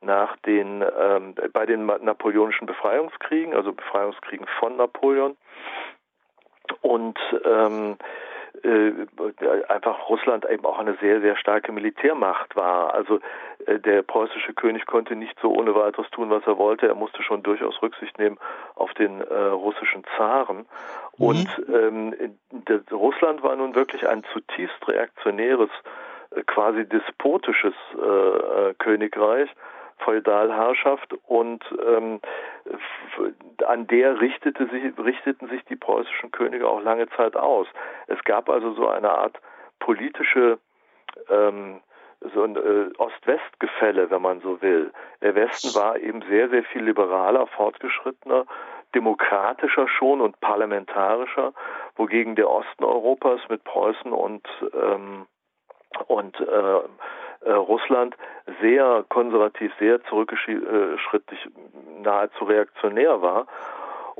nach 0.00 0.36
den 0.38 0.84
ähm, 0.98 1.34
bei 1.52 1.66
den 1.66 1.86
napoleonischen 1.86 2.66
Befreiungskriegen, 2.66 3.54
also 3.54 3.72
Befreiungskriegen 3.72 4.46
von 4.58 4.76
Napoleon 4.76 5.36
und 6.82 7.18
ähm, 7.44 7.96
äh, 8.62 8.92
einfach 9.68 10.08
Russland 10.08 10.46
eben 10.48 10.64
auch 10.64 10.78
eine 10.78 10.94
sehr, 11.00 11.20
sehr 11.20 11.36
starke 11.36 11.72
Militärmacht 11.72 12.54
war. 12.56 12.94
Also 12.94 13.16
äh, 13.16 13.20
der 13.66 14.02
preußische 14.02 14.52
König 14.54 14.86
konnte 14.86 15.16
nicht 15.16 15.38
so 15.40 15.52
ohne 15.52 15.74
weiteres 15.74 16.10
tun, 16.10 16.30
was 16.30 16.46
er 16.46 16.58
wollte. 16.58 16.86
Er 16.86 16.94
musste 16.94 17.22
schon 17.22 17.42
durchaus 17.42 17.80
Rücksicht 17.82 18.18
nehmen 18.18 18.38
auf 18.74 18.92
den 18.94 19.20
äh, 19.20 19.34
russischen 19.34 20.04
Zaren. 20.16 20.66
Mhm. 21.16 21.26
Und 21.26 21.62
ähm, 21.72 22.14
das, 22.50 22.80
Russland 22.90 23.42
war 23.42 23.56
nun 23.56 23.74
wirklich 23.74 24.06
ein 24.06 24.24
zutiefst 24.32 24.86
reaktionäres, 24.88 25.70
äh, 26.30 26.42
quasi 26.42 26.88
despotisches 26.88 27.74
äh, 27.96 28.70
äh 28.70 28.74
Königreich 28.78 29.50
Feudalherrschaft 29.98 31.14
und 31.26 31.64
ähm, 31.86 32.20
an 33.66 33.86
der 33.86 34.20
richtete 34.20 34.66
sich, 34.66 34.98
richteten 34.98 35.48
sich 35.48 35.64
die 35.64 35.76
preußischen 35.76 36.30
Könige 36.30 36.68
auch 36.68 36.82
lange 36.82 37.08
Zeit 37.10 37.36
aus. 37.36 37.66
Es 38.06 38.22
gab 38.24 38.48
also 38.50 38.72
so 38.74 38.88
eine 38.88 39.10
Art 39.10 39.40
politische 39.78 40.58
ähm, 41.30 41.80
so 42.32 42.42
ein 42.42 42.56
äh, 42.56 42.90
Ost-West-Gefälle, 42.98 44.10
wenn 44.10 44.22
man 44.22 44.40
so 44.40 44.60
will. 44.62 44.92
Der 45.20 45.34
Westen 45.34 45.74
war 45.78 45.98
eben 45.98 46.22
sehr, 46.22 46.48
sehr 46.48 46.64
viel 46.64 46.84
liberaler, 46.84 47.46
fortgeschrittener, 47.48 48.46
demokratischer 48.94 49.88
schon 49.88 50.20
und 50.20 50.40
parlamentarischer, 50.40 51.52
wogegen 51.96 52.36
der 52.36 52.48
Osten 52.48 52.84
Europas 52.84 53.40
mit 53.48 53.64
Preußen 53.64 54.12
und 54.12 54.46
ähm, 54.72 55.26
und 56.08 56.38
äh, 56.40 56.80
äh, 57.44 57.52
Russland 57.52 58.16
sehr 58.60 59.04
konservativ, 59.08 59.72
sehr 59.78 60.02
zurückschrittlich, 60.04 61.48
nahezu 62.02 62.44
reaktionär 62.44 63.22
war. 63.22 63.46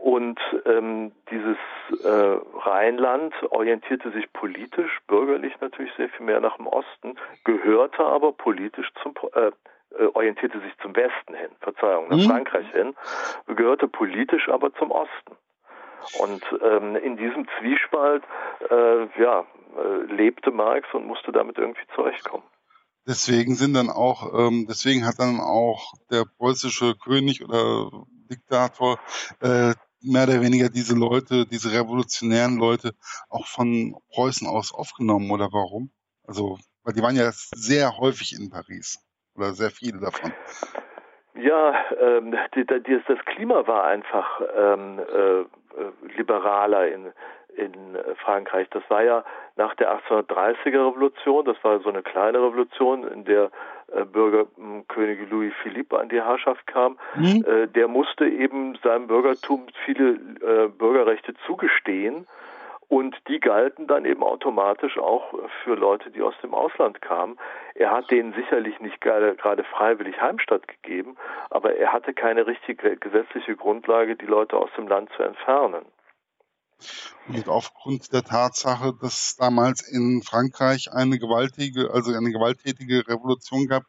Und 0.04 0.38
ähm, 0.66 1.12
dieses 1.30 1.56
äh, 2.04 2.37
Rheinland 2.58 3.32
orientierte 3.49 4.11
sich 4.11 4.30
politisch, 4.34 4.99
bürgerlich 5.06 5.54
natürlich 5.62 5.94
sehr 5.96 6.11
viel 6.11 6.26
mehr 6.26 6.40
nach 6.40 6.58
dem 6.58 6.66
Osten, 6.66 7.16
gehörte 7.44 8.04
aber 8.04 8.32
politisch 8.32 8.92
zum 9.02 9.14
äh, 9.32 9.46
äh 9.99 10.06
orientierte 10.12 10.61
sich 10.61 10.76
zum 10.82 10.94
Westen 10.94 11.32
hin, 11.32 11.49
Verzeihung, 11.61 12.08
nach 12.11 12.18
mhm. 12.18 12.28
Frankreich 12.28 12.70
hin, 12.73 12.94
gehörte 13.46 13.88
politisch 13.88 14.50
aber 14.50 14.75
zum 14.75 14.90
Osten. 14.90 15.37
Und 16.18 16.44
ähm, 16.62 16.96
in 16.96 17.16
diesem 17.16 17.46
Zwiespalt 17.58 18.25
äh, 18.70 19.23
ja, 19.23 19.46
äh, 19.75 20.12
lebte 20.12 20.50
Marx 20.50 20.87
und 20.92 21.06
musste 21.06 21.32
damit 21.32 21.56
irgendwie 21.56 21.87
zurechtkommen. 21.94 22.44
Deswegen 23.06 23.54
sind 23.54 23.73
dann 23.73 23.88
auch, 23.88 24.34
ähm, 24.38 24.66
deswegen 24.68 25.06
hat 25.06 25.14
dann 25.18 25.40
auch 25.40 25.94
der 26.11 26.25
preußische 26.37 26.94
König 27.02 27.42
oder 27.42 27.90
Diktator 28.30 28.99
äh, 29.40 29.73
mehr 30.04 30.25
oder 30.25 30.40
weniger 30.40 30.68
diese 30.68 30.96
Leute, 30.96 31.46
diese 31.46 31.73
revolutionären 31.73 32.56
Leute 32.56 32.92
auch 33.28 33.46
von 33.46 33.96
Preußen 34.12 34.46
aus 34.46 34.75
aufgenommen 34.75 35.30
oder 35.30 35.49
warum? 35.52 35.90
Also, 36.26 36.58
weil 36.82 36.94
die 36.94 37.02
waren 37.02 37.16
ja 37.16 37.30
sehr 37.32 37.99
häufig 37.99 38.34
in 38.38 38.50
Paris 38.50 38.99
oder 39.34 39.52
sehr 39.52 39.70
viele 39.70 40.00
davon. 40.00 40.32
Ja, 41.34 41.75
ähm, 42.00 42.37
die, 42.54 42.64
die, 42.64 43.00
das 43.06 43.18
Klima 43.26 43.66
war 43.66 43.84
einfach 43.84 44.40
ähm, 44.56 45.00
äh, 45.00 45.44
liberaler 46.16 46.88
in, 46.88 47.12
in 47.56 47.99
Frankreich. 48.25 48.68
Das 48.70 48.82
war 48.88 49.02
ja 49.02 49.25
nach 49.56 49.75
der 49.75 49.99
1830er 49.99 50.90
Revolution, 50.90 51.44
das 51.44 51.56
war 51.62 51.80
so 51.80 51.88
eine 51.88 52.02
kleine 52.02 52.38
Revolution, 52.38 53.06
in 53.08 53.25
der 53.25 53.50
Bürgerkönig 54.04 55.20
hm, 55.20 55.30
Louis 55.30 55.52
Philippe 55.62 55.98
an 55.98 56.08
die 56.08 56.20
Herrschaft 56.20 56.66
kam. 56.66 56.98
Mhm. 57.14 57.44
Äh, 57.46 57.66
der 57.68 57.88
musste 57.88 58.26
eben 58.26 58.76
seinem 58.82 59.06
Bürgertum 59.06 59.66
viele 59.84 60.10
äh, 60.10 60.68
Bürgerrechte 60.68 61.34
zugestehen. 61.46 62.26
Und 62.88 63.16
die 63.28 63.40
galten 63.40 63.86
dann 63.86 64.04
eben 64.04 64.22
automatisch 64.22 64.98
auch 64.98 65.34
für 65.62 65.74
Leute, 65.74 66.10
die 66.10 66.22
aus 66.22 66.34
dem 66.42 66.54
Ausland 66.54 67.00
kamen. 67.00 67.38
Er 67.74 67.90
hat 67.90 68.10
denen 68.10 68.34
sicherlich 68.34 68.78
nicht 68.78 69.00
gerade 69.00 69.64
freiwillig 69.64 70.20
Heimstatt 70.20 70.68
gegeben, 70.68 71.16
aber 71.50 71.76
er 71.76 71.92
hatte 71.92 72.12
keine 72.12 72.46
richtige 72.46 72.96
gesetzliche 72.96 73.56
Grundlage, 73.56 74.16
die 74.16 74.26
Leute 74.26 74.56
aus 74.56 74.70
dem 74.76 74.86
Land 74.86 75.10
zu 75.16 75.22
entfernen. 75.22 75.84
Und 77.28 77.49
aufgrund 77.49 78.12
der 78.12 78.23
Tatsache, 78.23 78.93
dass 79.00 79.37
damals 79.38 79.81
in 79.88 80.23
Frankreich 80.23 80.88
eine 80.93 81.19
gewaltige, 81.19 81.90
also 81.93 82.12
eine 82.12 82.31
gewalttätige 82.31 83.09
Revolution 83.09 83.66
gab, 83.66 83.85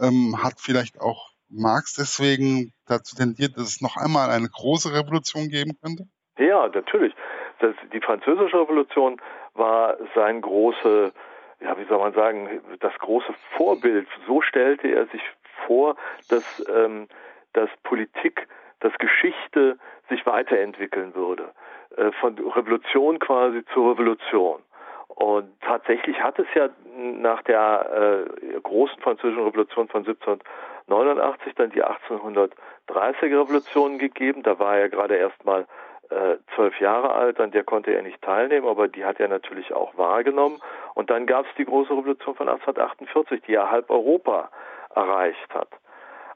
ähm, 0.00 0.42
hat 0.42 0.54
vielleicht 0.58 1.00
auch 1.00 1.32
Marx 1.52 1.94
deswegen 1.94 2.72
dazu 2.86 3.14
tendiert, 3.14 3.56
dass 3.56 3.64
es 3.64 3.80
noch 3.82 3.96
einmal 3.96 4.30
eine 4.30 4.48
große 4.48 4.94
Revolution 4.94 5.48
geben 5.48 5.72
könnte? 5.82 6.04
Ja, 6.38 6.68
natürlich. 6.68 7.14
Das, 7.60 7.74
die 7.92 8.00
französische 8.00 8.58
Revolution 8.58 9.20
war 9.54 9.96
sein 10.14 10.40
große, 10.40 11.12
ja, 11.60 11.78
wie 11.78 11.84
soll 11.84 11.98
man 11.98 12.14
sagen, 12.14 12.60
das 12.80 12.92
große 12.98 13.34
Vorbild. 13.56 14.08
So 14.26 14.40
stellte 14.40 14.88
er 14.88 15.06
sich 15.08 15.22
vor, 15.66 15.96
dass, 16.28 16.64
ähm, 16.68 17.06
dass 17.52 17.68
Politik, 17.82 18.48
dass 18.80 18.92
Geschichte 18.94 19.78
sich 20.12 20.26
weiterentwickeln 20.26 21.14
würde. 21.14 21.50
Äh, 21.96 22.12
von 22.20 22.38
Revolution 22.38 23.18
quasi 23.18 23.64
zur 23.72 23.92
Revolution. 23.92 24.60
Und 25.08 25.48
tatsächlich 25.60 26.22
hat 26.22 26.38
es 26.38 26.46
ja 26.54 26.68
nach 26.96 27.42
der 27.42 28.26
äh, 28.26 28.60
großen 28.60 29.00
französischen 29.02 29.44
Revolution 29.44 29.88
von 29.88 30.06
1789 30.06 31.54
dann 31.54 31.70
die 31.70 31.84
1830er 31.84 33.42
Revolution 33.42 33.98
gegeben. 33.98 34.42
Da 34.42 34.58
war 34.58 34.78
ja 34.78 34.88
gerade 34.88 35.16
erstmal 35.16 35.66
äh, 36.08 36.36
zwölf 36.54 36.78
Jahre 36.80 37.12
alt, 37.12 37.40
an 37.40 37.50
der 37.50 37.64
konnte 37.64 37.92
er 37.94 38.02
nicht 38.02 38.22
teilnehmen, 38.22 38.66
aber 38.66 38.88
die 38.88 39.04
hat 39.04 39.20
er 39.20 39.28
natürlich 39.28 39.72
auch 39.74 39.96
wahrgenommen. 39.96 40.60
Und 40.94 41.10
dann 41.10 41.26
gab 41.26 41.46
es 41.46 41.54
die 41.56 41.64
große 41.64 41.92
Revolution 41.92 42.34
von 42.34 42.48
1848, 42.48 43.42
die 43.46 43.52
ja 43.52 43.70
halb 43.70 43.90
Europa 43.90 44.50
erreicht 44.94 45.54
hat. 45.54 45.68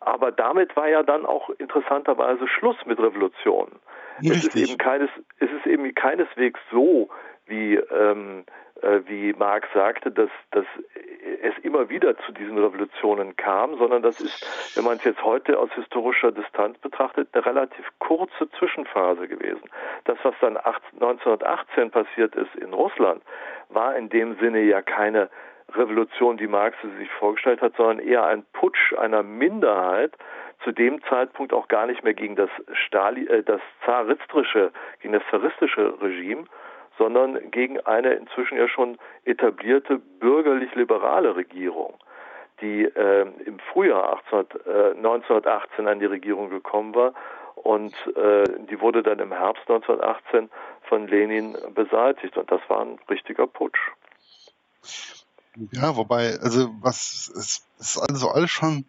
Aber 0.07 0.31
damit 0.31 0.77
war 0.77 0.89
ja 0.89 1.03
dann 1.03 1.27
auch 1.27 1.51
interessanterweise 1.59 2.47
Schluss 2.47 2.77
mit 2.87 2.99
Revolutionen. 3.01 3.81
Es 4.21 4.45
ist 4.45 4.57
eben 4.57 4.79
keines, 4.79 5.11
es 5.41 5.51
ist 5.51 5.67
eben 5.67 5.93
keineswegs 5.95 6.61
so, 6.71 7.09
wie 7.47 7.75
ähm, 7.75 8.45
äh, 8.83 9.01
wie 9.07 9.33
Marx 9.33 9.67
sagte, 9.75 10.11
dass, 10.11 10.31
dass 10.53 10.65
es 11.43 11.55
immer 11.65 11.89
wieder 11.89 12.17
zu 12.19 12.33
diesen 12.33 12.57
Revolutionen 12.57 13.35
kam, 13.37 13.77
sondern 13.79 14.03
das 14.03 14.21
ist, 14.21 14.77
wenn 14.77 14.85
man 14.85 14.97
es 14.99 15.05
jetzt 15.05 15.23
heute 15.25 15.59
aus 15.59 15.71
historischer 15.75 16.31
Distanz 16.31 16.79
betrachtet, 16.79 17.29
eine 17.33 17.45
relativ 17.45 17.85
kurze 17.99 18.49
Zwischenphase 18.59 19.27
gewesen. 19.29 19.69
Das, 20.05 20.19
was 20.23 20.35
dann 20.41 20.57
1918 20.57 21.91
passiert 21.91 22.37
ist 22.37 22.55
in 22.57 22.73
Russland, 22.73 23.23
war 23.71 23.97
in 23.97 24.09
dem 24.09 24.39
Sinne 24.39 24.61
ja 24.61 24.83
keine 24.83 25.31
Revolution, 25.77 26.37
die 26.37 26.47
Marx 26.47 26.77
sich 26.99 27.11
vorgestellt 27.11 27.61
hat, 27.61 27.77
sondern 27.77 27.99
eher 27.99 28.25
ein 28.27 28.45
Putsch 28.53 28.95
einer 28.95 29.23
Minderheit, 29.23 30.13
zu 30.65 30.73
dem 30.73 31.03
Zeitpunkt 31.05 31.53
auch 31.53 31.69
gar 31.69 31.87
nicht 31.87 32.03
mehr 32.03 32.15
gegen 32.15 32.37
das, 32.37 32.51
Stali, 32.73 33.27
äh, 33.27 33.43
das 33.43 33.61
zaristische, 33.85 34.73
gegen 35.01 35.15
das 35.15 35.23
zaristische 35.31 36.01
Regime, 36.01 36.45
sondern 36.99 37.51
gegen 37.51 37.79
eine 37.81 38.15
inzwischen 38.15 38.57
ja 38.57 38.69
schon 38.69 38.99
etablierte 39.25 39.99
bürgerlich-liberale 39.99 41.37
Regierung, 41.37 41.95
die 42.61 42.85
äh, 42.85 43.27
im 43.45 43.59
Frühjahr 43.73 44.21
18, 44.31 44.39
äh, 44.67 44.91
1918 44.97 45.89
an 45.89 46.01
die 46.01 46.07
Regierung 46.07 46.49
gekommen 46.49 46.95
war 46.95 47.13
und 47.55 47.95
äh, 48.17 48.45
die 48.71 48.81
wurde 48.81 49.03
dann 49.03 49.19
im 49.19 49.33
Herbst 49.33 49.69
1918 49.69 50.51
von 50.83 51.07
Lenin 51.07 51.57
beseitigt 51.75 52.37
und 52.37 52.51
das 52.51 52.61
war 52.69 52.81
ein 52.81 52.99
richtiger 53.11 53.47
Putsch. 53.47 53.93
Ja, 55.73 55.97
wobei, 55.97 56.39
also 56.41 56.75
was 56.81 57.31
es 57.35 57.63
ist 57.79 57.99
also 57.99 58.31
alles 58.31 58.51
schon 58.51 58.87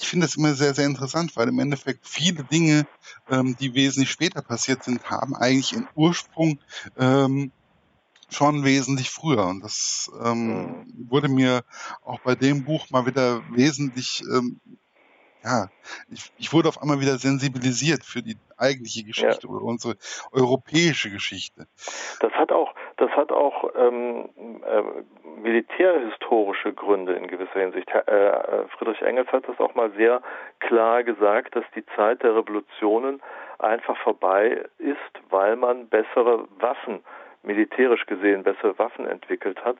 ich 0.00 0.08
finde 0.08 0.26
das 0.26 0.36
immer 0.36 0.54
sehr, 0.54 0.74
sehr 0.74 0.86
interessant, 0.86 1.36
weil 1.36 1.48
im 1.48 1.58
Endeffekt 1.58 2.06
viele 2.06 2.44
Dinge, 2.44 2.86
ähm, 3.28 3.56
die 3.58 3.74
wesentlich 3.74 4.10
später 4.10 4.42
passiert 4.42 4.84
sind, 4.84 5.08
haben 5.10 5.34
eigentlich 5.34 5.72
ihren 5.72 5.88
Ursprung 5.94 6.58
ähm, 6.96 7.52
schon 8.30 8.64
wesentlich 8.64 9.10
früher. 9.10 9.46
Und 9.46 9.62
das 9.62 10.10
ähm, 10.22 10.86
wurde 11.08 11.28
mir 11.28 11.62
auch 12.02 12.20
bei 12.20 12.34
dem 12.34 12.64
Buch 12.64 12.90
mal 12.90 13.06
wieder 13.06 13.42
wesentlich 13.50 14.22
ähm, 14.32 14.60
ja, 15.44 15.70
ich, 16.10 16.32
ich 16.36 16.52
wurde 16.52 16.68
auf 16.68 16.82
einmal 16.82 17.00
wieder 17.00 17.16
sensibilisiert 17.16 18.04
für 18.04 18.22
die 18.22 18.36
eigentliche 18.56 19.04
Geschichte 19.04 19.46
ja. 19.46 19.48
oder 19.48 19.64
unsere 19.64 19.96
europäische 20.32 21.10
Geschichte. 21.10 21.68
Das 22.20 22.32
hat 22.32 22.50
auch, 22.50 22.74
das 22.98 23.10
hat 23.12 23.30
auch 23.32 23.70
ähm, 23.76 24.28
äh, 24.36 25.40
militärhistorische 25.40 26.72
Gründe 26.72 27.14
in 27.14 27.28
gewisser 27.28 27.60
Hinsicht. 27.60 27.88
Äh, 27.90 28.66
Friedrich 28.76 29.00
Engels 29.02 29.30
hat 29.32 29.48
das 29.48 29.58
auch 29.60 29.74
mal 29.74 29.90
sehr 29.92 30.20
klar 30.58 31.04
gesagt, 31.04 31.54
dass 31.54 31.64
die 31.74 31.86
Zeit 31.96 32.22
der 32.22 32.34
Revolutionen 32.36 33.22
einfach 33.58 33.96
vorbei 33.98 34.64
ist, 34.78 34.98
weil 35.30 35.56
man 35.56 35.88
bessere 35.88 36.46
Waffen 36.58 37.00
militärisch 37.42 38.04
gesehen 38.06 38.42
bessere 38.42 38.78
Waffen 38.78 39.06
entwickelt 39.06 39.64
hat. 39.64 39.76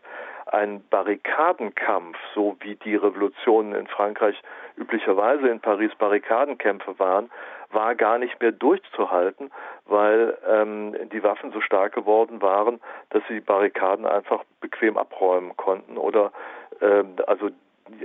Ein 0.47 0.83
Barrikadenkampf, 0.89 2.17
so 2.35 2.57
wie 2.61 2.77
die 2.77 2.97
Revolutionen 2.97 3.75
in 3.75 3.87
Frankreich 3.89 4.41
üblicherweise 4.77 5.49
in 5.49 5.61
Paris 5.61 5.95
Barrikadenkämpfe 5.99 6.99
waren, 6.99 7.31
war 7.71 7.95
gar 7.95 8.19
nicht 8.19 8.41
mehr 8.41 8.53
durchzuhalten, 8.53 9.51
weil 9.87 10.37
ähm, 10.47 10.97
die 11.11 11.23
Waffen 11.23 11.53
so 11.53 11.61
stark 11.61 11.95
geworden 11.95 12.41
waren, 12.41 12.81
dass 13.11 13.23
sie 13.29 13.35
die 13.35 13.41
Barrikaden 13.41 14.07
einfach 14.07 14.45
bequem 14.61 14.97
abräumen 14.97 15.57
konnten 15.57 15.97
oder 15.99 16.33
ähm, 16.81 17.17
also 17.27 17.51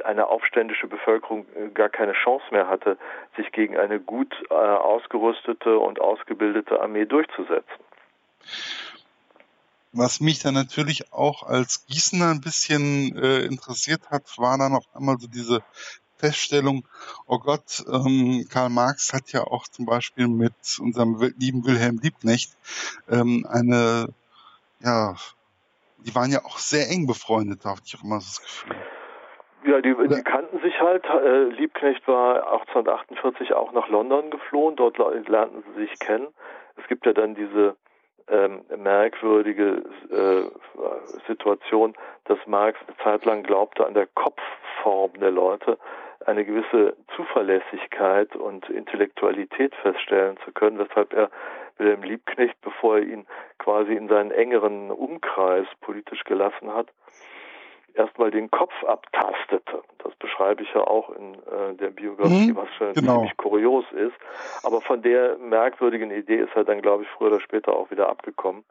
eine 0.04 0.28
aufständische 0.28 0.88
Bevölkerung 0.88 1.46
äh, 1.56 1.70
gar 1.70 1.90
keine 1.90 2.14
Chance 2.14 2.46
mehr 2.52 2.68
hatte, 2.68 2.98
sich 3.36 3.52
gegen 3.52 3.78
eine 3.78 4.00
gut 4.00 4.34
äh, 4.50 4.54
ausgerüstete 4.54 5.78
und 5.78 6.00
ausgebildete 6.00 6.82
Armee 6.82 7.06
durchzusetzen. 7.06 7.84
Was 9.92 10.20
mich 10.20 10.40
dann 10.40 10.56
natürlich 10.56 11.14
auch 11.14 11.44
als 11.44 11.86
Gießener 11.86 12.32
ein 12.32 12.42
bisschen 12.42 13.16
äh, 13.16 13.42
interessiert 13.42 14.10
hat, 14.10 14.24
war 14.38 14.58
dann 14.58 14.74
auf 14.74 14.86
einmal 14.96 15.18
so 15.20 15.28
diese 15.28 15.62
Feststellung, 16.18 16.86
oh 17.28 17.40
Gott, 17.40 17.84
ähm, 17.92 18.46
Karl 18.52 18.70
Marx 18.70 19.14
hat 19.14 19.32
ja 19.32 19.44
auch 19.44 19.68
zum 19.68 19.86
Beispiel 19.86 20.28
mit 20.28 20.54
unserem 20.80 21.20
lieben 21.38 21.66
Wilhelm 21.66 22.00
Liebknecht 22.02 22.52
ähm, 23.10 23.46
eine, 23.50 24.08
ja, 24.80 25.16
die 26.06 26.16
waren 26.16 26.32
ja 26.32 26.40
auch 26.46 26.58
sehr 26.58 26.90
eng 26.90 27.08
befreundet, 27.08 27.66
da 27.66 27.72
hatte 27.72 27.84
ich 27.86 27.96
auch 27.98 28.04
immer 28.04 28.20
so 28.20 28.28
das 28.28 28.42
Gefühl. 28.42 28.76
Ja, 29.66 29.80
die, 29.80 29.96
die 29.96 30.24
kannten 30.24 30.60
sich 30.60 30.78
halt. 30.82 31.06
Äh, 31.06 31.46
Liebknecht 31.46 32.06
war 32.06 32.52
1848 32.52 33.54
auch 33.54 33.72
nach 33.72 33.88
London 33.88 34.30
geflohen, 34.30 34.76
dort 34.76 34.98
lernten 34.98 35.64
sie 35.64 35.86
sich 35.86 36.00
kennen. 36.00 36.28
Es 36.76 36.86
gibt 36.88 37.06
ja 37.06 37.14
dann 37.14 37.34
diese 37.34 37.78
ähm, 38.30 38.62
merkwürdige 38.78 39.84
äh, 40.10 41.28
Situation, 41.28 41.96
dass 42.26 42.40
Marx 42.46 42.80
eine 42.88 42.98
Zeit 42.98 43.26
lang 43.26 43.44
glaubte, 43.44 43.86
an 43.86 43.94
der 43.94 44.08
Kopfform 44.08 45.14
der 45.20 45.32
Leute 45.32 45.78
eine 46.26 46.46
gewisse 46.46 46.96
Zuverlässigkeit 47.16 48.36
und 48.36 48.70
Intellektualität 48.70 49.76
feststellen 49.76 50.38
zu 50.46 50.52
können, 50.52 50.80
weshalb 50.80 51.14
er 51.14 51.30
Wilhelm 51.78 52.04
Liebknecht, 52.04 52.60
bevor 52.62 52.98
er 52.98 53.04
ihn 53.04 53.26
quasi 53.60 53.94
in 53.94 54.08
seinen 54.08 54.32
engeren 54.32 54.92
Umkreis 54.92 55.68
politisch 55.82 56.24
gelassen 56.24 56.74
hat, 56.74 56.88
erstmal 57.94 58.32
den 58.32 58.50
Kopf 58.50 58.74
abtastete. 58.86 59.84
Das 60.00 60.16
beschreibe 60.16 60.64
ich 60.64 60.74
ja 60.74 60.82
auch 60.82 61.10
in 61.12 61.36
äh, 61.36 61.76
der 61.76 61.90
Biografie, 61.90 62.52
mhm, 62.52 62.56
was 62.56 62.70
schon 62.78 62.94
genau. 62.94 63.16
ziemlich 63.16 63.38
kurios 63.38 63.86
ist. 63.92 64.16
Aber 64.64 64.82
von 64.82 65.02
der 65.02 65.38
merkwürdigen 65.38 66.12
Idee 66.12 66.42
ist 66.42 66.56
er 66.56 66.64
dann, 66.64 66.82
glaube 66.82 67.04
ich, 67.04 67.10
früher 67.10 67.28
oder 67.28 67.42
später 67.42 67.74
auch 67.74 67.92
wieder 67.92 68.10
abgekommen. 68.10 68.64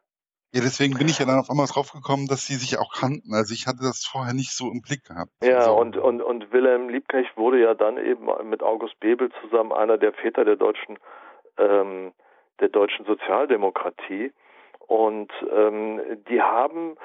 Ja, 0.53 0.61
deswegen 0.61 0.93
bin 0.93 1.07
ich 1.07 1.17
ja 1.17 1.25
dann 1.25 1.39
auf 1.39 1.49
einmal 1.49 1.65
drauf 1.65 1.91
gekommen, 1.91 2.27
dass 2.27 2.45
sie 2.45 2.53
sich 2.53 2.77
auch 2.77 2.93
kannten. 2.93 3.33
Also 3.33 3.55
ich 3.55 3.65
hatte 3.65 3.81
das 3.81 4.05
vorher 4.05 4.35
nicht 4.35 4.51
so 4.55 4.69
im 4.69 4.81
Blick 4.81 5.03
gehabt. 5.03 5.31
Ja, 5.41 5.57
also. 5.57 5.79
und, 5.79 5.97
und, 5.97 6.21
und 6.21 6.51
Wilhelm 6.51 6.89
Liebknecht 6.89 7.35
wurde 7.35 7.59
ja 7.59 7.73
dann 7.73 7.97
eben 7.97 8.27
mit 8.47 8.61
August 8.61 8.99
Bebel 8.99 9.31
zusammen 9.41 9.71
einer 9.71 9.97
der 9.97 10.13
Väter 10.13 10.45
der 10.45 10.55
deutschen, 10.55 10.99
ähm, 11.57 12.11
der 12.59 12.69
deutschen 12.69 13.03
Sozialdemokratie. 13.05 14.31
Und 14.85 15.31
ähm, 15.51 15.99
die 16.29 16.39
haben 16.39 16.97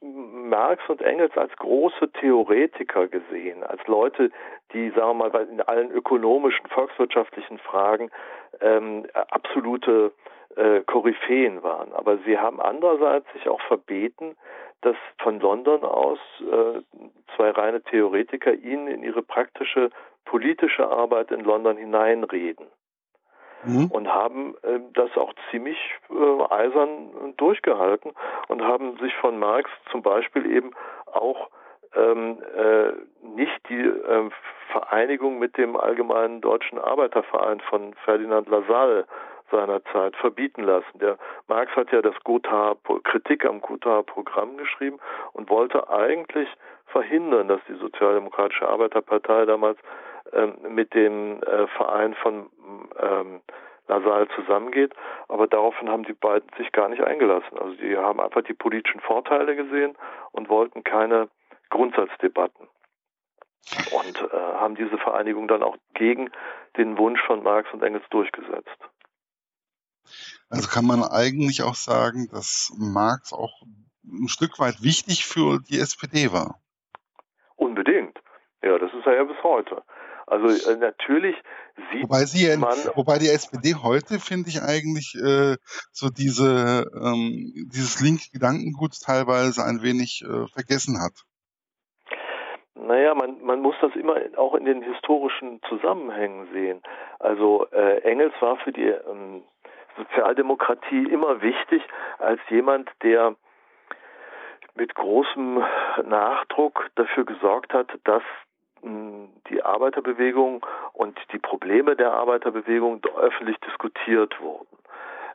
Marx 0.00 0.82
und 0.88 1.02
Engels 1.02 1.36
als 1.36 1.54
große 1.56 2.12
Theoretiker 2.12 3.08
gesehen, 3.08 3.62
als 3.64 3.86
Leute, 3.86 4.30
die, 4.72 4.90
sagen 4.90 5.18
wir 5.18 5.30
mal, 5.30 5.48
in 5.50 5.60
allen 5.60 5.90
ökonomischen, 5.90 6.66
volkswirtschaftlichen 6.68 7.58
Fragen 7.58 8.10
ähm, 8.60 9.06
absolute 9.30 10.12
äh, 10.56 10.80
Koryphäen 10.80 11.62
waren. 11.62 11.92
Aber 11.92 12.18
sie 12.18 12.38
haben 12.38 12.60
andererseits 12.60 13.26
sich 13.32 13.48
auch 13.48 13.60
verbeten, 13.62 14.36
dass 14.82 14.96
von 15.18 15.40
London 15.40 15.82
aus 15.82 16.18
äh, 16.40 16.80
zwei 17.34 17.50
reine 17.50 17.82
Theoretiker 17.82 18.52
ihnen 18.52 18.88
in 18.88 19.02
ihre 19.02 19.22
praktische 19.22 19.90
politische 20.24 20.88
Arbeit 20.88 21.30
in 21.30 21.40
London 21.40 21.76
hineinreden 21.76 22.66
mhm. 23.64 23.86
und 23.86 24.08
haben 24.08 24.54
äh, 24.62 24.80
das 24.94 25.16
auch 25.16 25.32
ziemlich 25.50 25.78
äh, 26.10 26.52
eisern 26.52 27.34
durchgehalten 27.36 28.12
und 28.48 28.62
haben 28.62 28.96
sich 28.98 29.14
von 29.16 29.38
Marx 29.38 29.70
zum 29.90 30.02
Beispiel 30.02 30.50
eben 30.50 30.72
auch 31.12 31.48
ähm, 31.96 32.38
äh, 32.56 32.92
nicht 33.36 33.68
die 33.68 33.80
äh, 33.80 34.30
Vereinigung 34.72 35.38
mit 35.38 35.56
dem 35.56 35.76
Allgemeinen 35.76 36.40
Deutschen 36.40 36.78
Arbeiterverein 36.78 37.60
von 37.60 37.94
Ferdinand 38.04 38.48
Lassalle 38.48 39.06
seinerzeit 39.50 40.16
verbieten 40.16 40.64
lassen. 40.64 40.98
Der 40.98 41.18
Marx 41.46 41.70
hat 41.76 41.92
ja 41.92 42.02
das 42.02 42.14
Gotha 42.24 42.74
Kritik 43.04 43.44
am 43.44 43.60
Gotha 43.60 44.02
Programm 44.02 44.56
geschrieben 44.56 44.98
und 45.32 45.50
wollte 45.50 45.88
eigentlich 45.90 46.48
verhindern, 46.86 47.48
dass 47.48 47.60
die 47.68 47.74
Sozialdemokratische 47.74 48.68
Arbeiterpartei 48.68 49.44
damals 49.46 49.78
mit 50.68 50.94
dem 50.94 51.42
äh, 51.42 51.66
Verein 51.68 52.14
von 52.14 52.50
ähm, 52.98 53.40
Lassalle 53.86 54.28
zusammengeht. 54.34 54.94
Aber 55.28 55.46
daraufhin 55.46 55.88
haben 55.88 56.04
die 56.04 56.14
beiden 56.14 56.48
sich 56.56 56.72
gar 56.72 56.88
nicht 56.88 57.02
eingelassen. 57.02 57.58
Also 57.58 57.74
die 57.76 57.96
haben 57.96 58.20
einfach 58.20 58.42
die 58.42 58.54
politischen 58.54 59.00
Vorteile 59.00 59.56
gesehen 59.56 59.96
und 60.32 60.48
wollten 60.48 60.84
keine 60.84 61.28
Grundsatzdebatten. 61.70 62.68
Und 63.92 64.20
äh, 64.20 64.36
haben 64.36 64.74
diese 64.74 64.98
Vereinigung 64.98 65.48
dann 65.48 65.62
auch 65.62 65.76
gegen 65.94 66.30
den 66.76 66.98
Wunsch 66.98 67.20
von 67.26 67.42
Marx 67.42 67.72
und 67.72 67.82
Engels 67.82 68.04
durchgesetzt. 68.10 68.78
Also 70.50 70.68
kann 70.68 70.86
man 70.86 71.02
eigentlich 71.02 71.62
auch 71.62 71.74
sagen, 71.74 72.28
dass 72.30 72.74
Marx 72.78 73.32
auch 73.32 73.62
ein 74.04 74.28
Stück 74.28 74.58
weit 74.58 74.82
wichtig 74.82 75.24
für 75.24 75.60
die 75.60 75.78
SPD 75.78 76.30
war. 76.30 76.60
Unbedingt. 77.56 78.18
Ja, 78.62 78.78
das 78.78 78.92
ist 78.92 79.06
er 79.06 79.16
ja 79.16 79.24
bis 79.24 79.42
heute. 79.42 79.82
Also 80.26 80.48
äh, 80.48 80.76
natürlich 80.76 81.36
sieht 81.92 82.04
wobei 82.04 82.24
sie, 82.24 82.56
man. 82.56 82.76
Wobei 82.94 83.18
die 83.18 83.28
SPD 83.28 83.74
heute, 83.74 84.18
finde 84.18 84.48
ich, 84.48 84.62
eigentlich 84.62 85.14
äh, 85.14 85.56
so 85.92 86.08
diese 86.08 86.90
ähm, 86.94 87.52
dieses 87.72 88.00
linke 88.00 88.30
Gedankengut 88.32 88.92
teilweise 89.04 89.64
ein 89.64 89.82
wenig 89.82 90.22
äh, 90.22 90.46
vergessen 90.48 91.00
hat. 91.02 91.12
Naja, 92.74 93.14
man, 93.14 93.42
man 93.42 93.60
muss 93.60 93.76
das 93.80 93.94
immer 93.94 94.16
auch 94.36 94.54
in 94.54 94.64
den 94.64 94.82
historischen 94.82 95.60
Zusammenhängen 95.68 96.48
sehen. 96.52 96.82
Also 97.18 97.66
äh, 97.70 98.00
Engels 98.00 98.34
war 98.40 98.56
für 98.58 98.72
die 98.72 98.88
ähm, 98.88 99.42
Sozialdemokratie 99.96 101.04
immer 101.10 101.40
wichtig 101.40 101.82
als 102.18 102.40
jemand, 102.50 102.90
der 103.02 103.36
mit 104.74 104.94
großem 104.94 105.62
Nachdruck 106.04 106.90
dafür 106.96 107.24
gesorgt 107.24 107.72
hat, 107.72 107.88
dass 108.04 108.22
die 109.50 109.62
Arbeiterbewegung 109.62 110.64
und 110.92 111.18
die 111.32 111.38
Probleme 111.38 111.96
der 111.96 112.12
Arbeiterbewegung 112.12 113.00
öffentlich 113.16 113.58
diskutiert 113.60 114.40
wurden. 114.40 114.78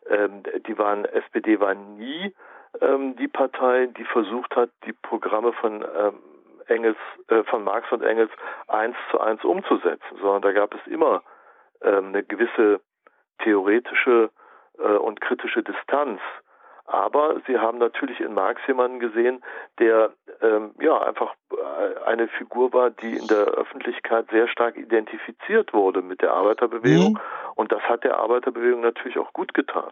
Ähm, 0.10 0.44
die 0.68 0.78
waren, 0.78 1.06
SPD 1.06 1.60
war 1.60 1.74
nie 1.74 2.34
ähm, 2.82 3.16
die 3.16 3.28
Partei, 3.28 3.88
die 3.88 4.06
versucht 4.06 4.56
hat, 4.56 4.70
die 4.86 4.94
Programme 4.94 5.54
von 5.54 5.84
ähm, 5.84 6.20
Engels, 6.68 6.98
äh, 7.28 7.44
von 7.44 7.64
Marx 7.64 7.92
und 7.92 8.04
Engels 8.04 8.32
eins 8.68 8.96
zu 9.12 9.20
eins 9.20 9.44
umzusetzen, 9.44 10.18
sondern 10.22 10.42
da 10.42 10.52
gab 10.52 10.74
es 10.74 10.88
immer 10.88 11.24
ähm, 11.82 12.10
eine 12.10 12.24
gewisse 12.24 12.82
theoretische 13.44 14.30
äh, 14.78 14.84
und 14.84 15.22
kritische 15.22 15.64
Distanz. 15.64 16.22
Aber 16.90 17.40
sie 17.46 17.60
haben 17.60 17.78
natürlich 17.78 18.20
in 18.20 18.34
Marx 18.34 18.60
jemanden 18.68 19.00
gesehen, 19.00 19.44
der 19.78 20.12
ähm, 20.42 20.72
ja 20.82 21.00
einfach 21.00 21.36
äh, 21.52 22.04
eine 22.04 22.28
Figur 22.30 22.74
war, 22.74 22.90
die 22.90 23.16
in 23.16 23.28
der 23.28 23.46
Öffentlichkeit 23.46 24.28
sehr 24.32 24.48
stark 24.48 24.76
identifiziert 24.76 25.72
wurde 25.72 26.02
mit 26.02 26.24
der 26.24 26.34
Arbeiterbewegung. 26.34 27.14
Mhm. 27.14 27.20
Und 27.54 27.72
das 27.72 27.84
hat 27.84 28.04
der 28.04 28.18
Arbeiterbewegung 28.18 28.82
natürlich 28.82 29.20
auch 29.20 29.32
gut 29.34 29.54
getan. 29.54 29.92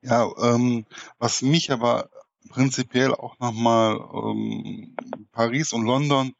Ja, 0.00 0.26
ähm, 0.42 0.86
was 1.20 1.42
mich 1.42 1.70
aber 1.70 2.08
prinzipiell 2.50 3.14
auch 3.14 3.38
nochmal 3.38 3.96
ähm, 4.12 4.96
Paris 5.30 5.72
und 5.72 5.86
London, 5.86 6.32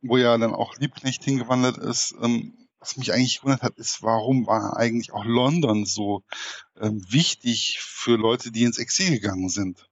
wo 0.00 0.16
ja 0.16 0.38
dann 0.38 0.54
auch 0.54 0.76
Liebknecht 0.76 1.24
hingewandert 1.24 1.76
ist, 1.78 2.14
ähm, 2.22 2.67
was 2.80 2.96
mich 2.96 3.12
eigentlich 3.12 3.40
gewundert 3.40 3.62
hat, 3.62 3.76
ist, 3.76 4.02
warum 4.02 4.46
war 4.46 4.76
eigentlich 4.76 5.12
auch 5.12 5.24
London 5.24 5.84
so 5.84 6.22
ähm, 6.80 7.02
wichtig 7.10 7.80
für 7.80 8.16
Leute, 8.16 8.52
die 8.52 8.64
ins 8.64 8.78
Exil 8.78 9.20
gegangen 9.20 9.48
sind? 9.48 9.88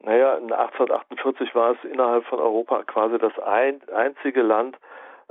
Naja, 0.00 0.36
in 0.36 0.52
1848 0.52 1.54
war 1.54 1.72
es 1.72 1.90
innerhalb 1.90 2.24
von 2.26 2.38
Europa 2.38 2.82
quasi 2.84 3.18
das 3.18 3.36
ein, 3.38 3.80
einzige 3.88 4.42
Land, 4.42 4.76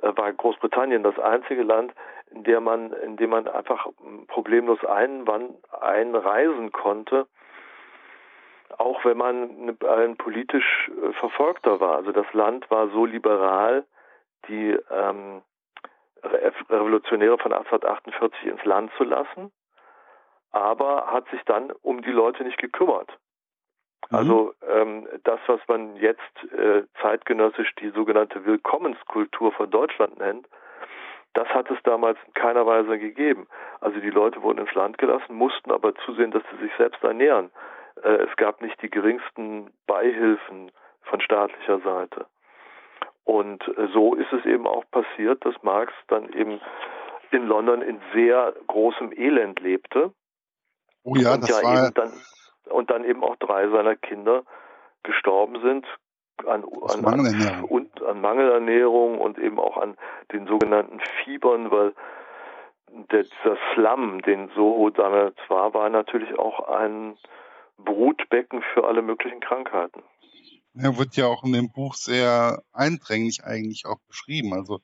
äh, 0.02 0.12
war 0.16 0.34
Großbritannien 0.34 1.04
das 1.04 1.18
einzige 1.20 1.64
Land, 1.64 1.94
in 2.32 2.44
dem 2.44 2.64
man, 2.64 2.92
in 2.94 3.16
dem 3.18 3.30
man 3.30 3.48
einfach 3.48 3.88
problemlos 4.28 4.84
einwann, 4.84 5.56
einreisen 5.80 6.72
konnte 6.72 7.28
auch 8.78 9.04
wenn 9.06 9.18
man 9.18 9.78
ein 9.88 10.18
politisch 10.18 10.90
äh, 10.90 11.14
Verfolgter 11.14 11.80
war. 11.80 11.96
Also 11.98 12.12
das 12.12 12.32
Land 12.34 12.70
war 12.70 12.90
so 12.90 13.06
liberal, 13.06 13.86
die 14.48 14.78
ähm, 14.92 15.42
Revolutionäre 16.24 17.38
von 17.38 17.54
1848 17.54 18.46
ins 18.46 18.64
Land 18.66 18.92
zu 18.98 19.04
lassen, 19.04 19.52
aber 20.52 21.08
hat 21.08 21.28
sich 21.30 21.42
dann 21.46 21.72
um 21.82 22.02
die 22.02 22.12
Leute 22.12 22.44
nicht 22.44 22.58
gekümmert. 22.58 23.10
Mhm. 24.10 24.18
Also 24.18 24.54
ähm, 24.68 25.08
das, 25.24 25.40
was 25.48 25.60
man 25.68 25.96
jetzt 25.98 26.22
äh, 26.54 26.84
zeitgenössisch 27.02 27.74
die 27.76 27.90
sogenannte 27.90 28.46
Willkommenskultur 28.46 29.52
von 29.52 29.70
Deutschland 29.70 30.18
nennt, 30.20 30.48
das 31.34 31.48
hat 31.50 31.70
es 31.72 31.78
damals 31.84 32.20
in 32.28 32.34
keiner 32.34 32.66
Weise 32.66 33.00
gegeben. 33.00 33.48
Also 33.82 34.00
die 34.00 34.12
Leute 34.12 34.42
wurden 34.44 34.60
ins 34.60 34.74
Land 34.76 35.00
gelassen, 35.00 35.34
mussten 35.36 35.72
aber 35.72 35.96
zusehen, 35.96 36.32
dass 36.32 36.44
sie 36.52 36.64
sich 36.64 36.72
selbst 36.78 37.04
ernähren. 37.04 37.50
Äh, 38.04 38.28
es 38.28 38.36
gab 38.38 38.62
nicht 38.62 38.82
die 38.82 38.90
geringsten 38.90 39.72
Beihilfen 39.88 40.72
von 41.02 41.22
staatlicher 41.22 41.80
Seite. 41.80 42.28
Und 43.26 43.64
so 43.94 44.16
ist 44.16 44.32
es 44.34 44.46
eben 44.46 44.68
auch 44.68 44.84
passiert, 44.92 45.46
dass 45.46 45.56
Marx 45.64 45.94
dann 46.08 46.32
eben 46.34 46.60
in 47.32 47.48
London 47.48 47.82
in 47.82 48.00
sehr 48.14 48.54
großem 48.68 49.12
Elend 49.14 49.60
lebte. 49.60 50.12
Oh 51.04 51.16
ja, 51.16 51.34
und 51.34 51.44
das 51.44 51.62
ja 51.62 51.68
war... 51.68 51.92
Dann, 51.92 52.12
und 52.70 52.90
dann 52.90 53.04
eben 53.04 53.24
auch 53.24 53.36
drei 53.38 53.68
seiner 53.70 53.96
Kinder 53.96 54.44
gestorben 55.04 55.62
sind 55.62 55.86
an, 56.48 56.64
an, 56.64 57.06
an, 57.06 57.64
und 57.66 58.02
an 58.02 58.22
Mangelernährung 58.22 59.20
und 59.20 59.38
eben 59.38 59.60
auch 59.60 59.78
an 59.78 59.98
den 60.32 60.48
sogenannten 60.48 61.00
Fiebern, 61.24 61.72
weil 61.72 61.94
der, 63.12 63.24
dieser 63.24 63.58
Slum, 63.74 64.22
den 64.22 64.50
Soho 64.56 64.90
damals 64.90 65.36
war, 65.48 65.74
war 65.74 65.90
natürlich 65.90 66.38
auch 66.38 66.68
ein 66.70 67.18
Brutbecken 67.78 68.62
für 68.74 68.86
alle 68.86 69.02
möglichen 69.02 69.40
Krankheiten. 69.40 70.04
Er 70.76 70.98
wird 70.98 71.16
ja 71.16 71.28
auch 71.28 71.44
in 71.44 71.54
dem 71.54 71.72
Buch 71.72 71.96
sehr 71.96 72.64
eindringlich 72.72 73.44
eigentlich 73.44 73.86
auch 73.86 74.00
beschrieben, 74.08 74.54
also 74.54 74.80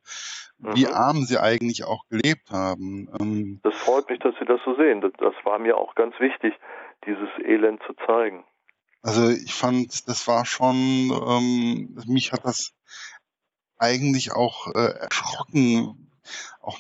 wie 0.60 0.86
mhm. 0.86 0.94
arm 0.94 1.26
sie 1.26 1.40
eigentlich 1.40 1.84
auch 1.84 2.08
gelebt 2.10 2.52
haben. 2.52 3.10
Ähm, 3.20 3.60
das 3.64 3.76
freut 3.76 4.10
mich, 4.10 4.20
dass 4.20 4.36
Sie 4.40 4.46
das 4.46 4.60
so 4.66 4.76
sehen. 4.76 5.02
Das, 5.02 5.14
das 5.18 5.34
war 5.44 5.58
mir 5.58 5.78
auch 5.78 5.96
ganz 5.96 6.14
wichtig, 6.20 6.54
dieses 7.06 7.30
Elend 7.44 7.82
zu 7.88 7.94
zeigen. 8.06 8.46
Also 9.02 9.30
ich 9.30 9.54
fand, 9.54 10.08
das 10.08 10.28
war 10.28 10.46
schon, 10.46 10.76
ähm, 10.76 11.98
mich 12.06 12.34
hat 12.34 12.44
das 12.44 12.74
eigentlich 13.78 14.34
auch 14.34 14.68
äh, 14.76 14.92
erschrocken, 15.00 16.12
auch 16.62 16.78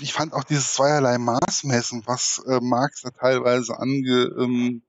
ich 0.00 0.12
fand 0.12 0.32
auch 0.32 0.44
dieses 0.44 0.74
zweierlei 0.74 1.18
Maßmessen, 1.18 2.06
was 2.06 2.42
äh, 2.46 2.60
Marx 2.60 3.02
da 3.02 3.10
teilweise 3.10 3.78
ange, 3.78 4.30
ähm, 4.38 4.82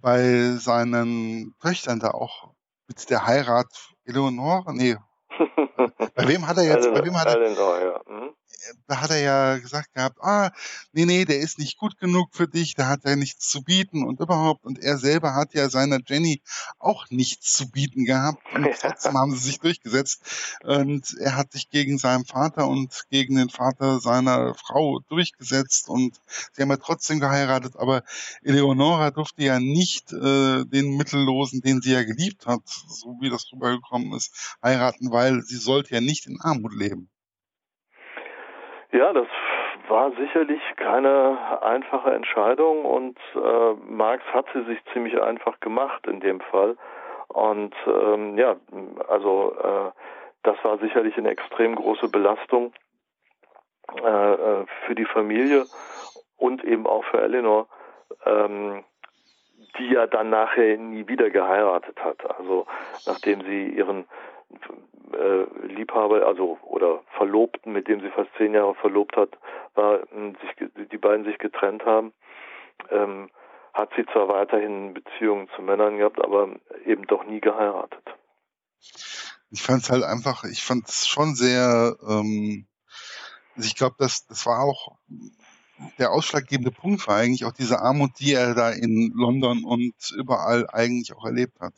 bei 0.00 0.52
seinen 0.58 1.54
Töchtern 1.60 2.00
da 2.00 2.10
auch 2.10 2.52
mit 2.88 3.08
der 3.10 3.26
Heirat 3.26 3.68
Eleonore, 4.04 4.74
nee, 4.74 4.96
bei 6.14 6.28
wem 6.28 6.46
hat 6.46 6.56
er 6.56 6.64
jetzt, 6.64 6.92
bei 6.92 7.04
wem 7.04 7.18
hat 7.18 7.28
er, 7.28 7.36
Eleanor, 7.36 7.80
ja. 7.80 8.00
Mhm 8.06 8.34
da 8.86 9.00
hat 9.00 9.10
er 9.10 9.20
ja 9.20 9.58
gesagt 9.58 9.94
gehabt, 9.94 10.18
ah, 10.20 10.50
nee, 10.92 11.04
nee, 11.04 11.24
der 11.24 11.38
ist 11.40 11.58
nicht 11.58 11.78
gut 11.78 11.98
genug 11.98 12.30
für 12.32 12.48
dich, 12.48 12.74
der 12.74 12.88
hat 12.88 13.04
ja 13.04 13.16
nichts 13.16 13.48
zu 13.48 13.62
bieten 13.62 14.04
und 14.04 14.20
überhaupt. 14.20 14.64
Und 14.64 14.78
er 14.78 14.98
selber 14.98 15.34
hat 15.34 15.54
ja 15.54 15.68
seiner 15.68 16.00
Jenny 16.06 16.42
auch 16.78 17.06
nichts 17.10 17.52
zu 17.52 17.70
bieten 17.70 18.04
gehabt. 18.04 18.42
Und 18.54 18.68
trotzdem 18.80 19.16
haben 19.16 19.32
sie 19.32 19.48
sich 19.48 19.60
durchgesetzt. 19.60 20.58
Und 20.62 21.16
er 21.18 21.36
hat 21.36 21.52
sich 21.52 21.70
gegen 21.70 21.98
seinen 21.98 22.24
Vater 22.24 22.68
und 22.68 23.04
gegen 23.10 23.36
den 23.36 23.50
Vater 23.50 24.00
seiner 24.00 24.54
Frau 24.54 25.00
durchgesetzt. 25.08 25.88
Und 25.88 26.20
sie 26.52 26.62
haben 26.62 26.70
ja 26.70 26.76
trotzdem 26.76 27.20
geheiratet. 27.20 27.76
Aber 27.76 28.02
Eleonora 28.42 29.10
durfte 29.10 29.42
ja 29.42 29.60
nicht 29.60 30.12
äh, 30.12 30.64
den 30.64 30.96
Mittellosen, 30.96 31.60
den 31.60 31.80
sie 31.80 31.92
ja 31.92 32.02
geliebt 32.02 32.46
hat, 32.46 32.62
so 32.66 33.16
wie 33.20 33.30
das 33.30 33.50
rübergekommen 33.52 34.12
ist, 34.14 34.56
heiraten, 34.62 35.10
weil 35.10 35.42
sie 35.42 35.56
sollte 35.56 35.94
ja 35.94 36.00
nicht 36.00 36.26
in 36.26 36.40
Armut 36.40 36.74
leben. 36.74 37.10
Ja, 38.92 39.12
das 39.12 39.28
war 39.88 40.10
sicherlich 40.12 40.60
keine 40.76 41.62
einfache 41.62 42.10
Entscheidung 42.10 42.84
und 42.84 43.18
äh, 43.36 43.74
Marx 43.86 44.24
hat 44.32 44.46
sie 44.52 44.64
sich 44.64 44.78
ziemlich 44.92 45.20
einfach 45.20 45.60
gemacht 45.60 46.06
in 46.06 46.20
dem 46.20 46.40
Fall. 46.40 46.76
Und 47.28 47.74
ähm, 47.86 48.36
ja, 48.36 48.56
also 49.08 49.54
äh, 49.62 49.90
das 50.42 50.56
war 50.64 50.78
sicherlich 50.78 51.16
eine 51.16 51.30
extrem 51.30 51.76
große 51.76 52.08
Belastung 52.08 52.72
äh, 54.02 54.32
äh 54.32 54.66
für 54.86 54.94
die 54.96 55.04
Familie 55.04 55.66
und 56.36 56.64
eben 56.64 56.86
auch 56.86 57.04
für 57.04 57.20
Eleanor, 57.20 57.68
ähm, 58.26 58.84
die 59.78 59.90
ja 59.90 60.08
dann 60.08 60.30
nachher 60.30 60.76
nie 60.78 61.06
wieder 61.06 61.30
geheiratet 61.30 62.02
hat. 62.02 62.18
Also 62.38 62.66
nachdem 63.06 63.42
sie 63.42 63.68
ihren 63.68 64.06
äh, 65.12 65.66
Liebhaber, 65.66 66.26
also 66.26 66.58
oder 66.62 67.02
Verlobten, 67.16 67.72
mit 67.72 67.88
dem 67.88 68.00
sie 68.00 68.10
fast 68.10 68.30
zehn 68.36 68.54
Jahre 68.54 68.74
verlobt 68.76 69.16
hat, 69.16 69.30
war, 69.74 70.00
äh, 70.00 70.32
sich, 70.40 70.88
die 70.90 70.98
beiden 70.98 71.24
sich 71.24 71.38
getrennt 71.38 71.84
haben, 71.84 72.12
ähm, 72.90 73.30
hat 73.72 73.90
sie 73.96 74.04
zwar 74.12 74.28
weiterhin 74.28 74.94
Beziehungen 74.94 75.48
zu 75.54 75.62
Männern 75.62 75.98
gehabt, 75.98 76.22
aber 76.22 76.56
eben 76.84 77.06
doch 77.06 77.24
nie 77.24 77.40
geheiratet. 77.40 78.02
Ich 79.50 79.62
fand 79.62 79.82
es 79.82 79.90
halt 79.90 80.04
einfach, 80.04 80.44
ich 80.44 80.62
fand 80.62 80.88
es 80.88 81.06
schon 81.06 81.34
sehr, 81.34 81.96
ähm, 82.08 82.66
also 83.56 83.66
ich 83.66 83.76
glaube, 83.76 83.96
das, 83.98 84.26
das 84.26 84.46
war 84.46 84.62
auch 84.62 84.96
der 85.98 86.12
ausschlaggebende 86.12 86.70
Punkt 86.70 87.06
war 87.06 87.16
eigentlich 87.16 87.44
auch 87.44 87.52
diese 87.52 87.80
Armut, 87.80 88.18
die 88.18 88.34
er 88.34 88.54
da 88.54 88.70
in 88.70 89.12
London 89.14 89.64
und 89.64 89.94
überall 90.16 90.68
eigentlich 90.70 91.14
auch 91.14 91.24
erlebt 91.24 91.58
hat. 91.60 91.74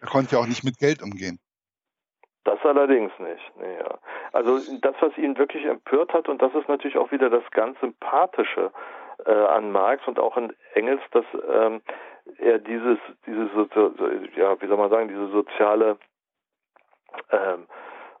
Er 0.00 0.08
konnte 0.08 0.36
ja 0.36 0.42
auch 0.42 0.46
nicht 0.46 0.64
mit 0.64 0.78
Geld 0.78 1.02
umgehen. 1.02 1.40
Das 2.44 2.58
allerdings 2.64 3.12
nicht. 3.18 3.52
Nee, 3.60 3.76
ja. 3.78 3.98
Also 4.32 4.58
das, 4.80 4.94
was 5.00 5.16
ihn 5.18 5.36
wirklich 5.36 5.64
empört 5.64 6.12
hat, 6.14 6.28
und 6.28 6.40
das 6.40 6.54
ist 6.54 6.68
natürlich 6.68 6.96
auch 6.96 7.10
wieder 7.10 7.30
das 7.30 7.42
ganz 7.50 7.78
Sympathische 7.80 8.70
äh, 9.26 9.32
an 9.32 9.70
Marx 9.72 10.06
und 10.06 10.18
auch 10.18 10.36
an 10.36 10.52
Engels, 10.74 11.02
dass 11.10 11.24
ähm, 11.52 11.82
er 12.38 12.58
dieses, 12.58 12.98
diese, 13.26 13.48
ja, 14.36 14.60
wie 14.60 14.66
soll 14.66 14.76
man 14.76 14.90
sagen, 14.90 15.08
diese 15.08 15.28
soziale 15.28 15.98
ähm, 17.30 17.66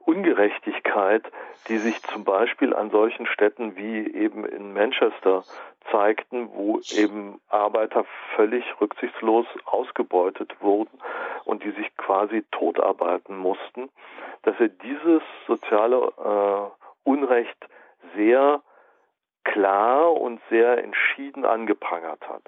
Ungerechtigkeit, 0.08 1.30
die 1.68 1.76
sich 1.76 2.02
zum 2.04 2.24
Beispiel 2.24 2.74
an 2.74 2.90
solchen 2.90 3.26
Städten 3.26 3.76
wie 3.76 4.10
eben 4.14 4.46
in 4.46 4.72
Manchester 4.72 5.44
zeigten, 5.90 6.48
wo 6.54 6.80
eben 6.96 7.42
Arbeiter 7.48 8.06
völlig 8.34 8.64
rücksichtslos 8.80 9.44
ausgebeutet 9.66 10.50
wurden 10.62 10.98
und 11.44 11.62
die 11.62 11.72
sich 11.72 11.94
quasi 11.98 12.42
totarbeiten 12.52 13.36
mussten, 13.36 13.90
dass 14.44 14.54
er 14.58 14.68
dieses 14.68 15.20
soziale 15.46 15.96
äh, 16.16 17.08
Unrecht 17.08 17.68
sehr 18.16 18.62
klar 19.44 20.14
und 20.14 20.40
sehr 20.48 20.82
entschieden 20.82 21.44
angeprangert 21.44 22.26
hat. 22.26 22.42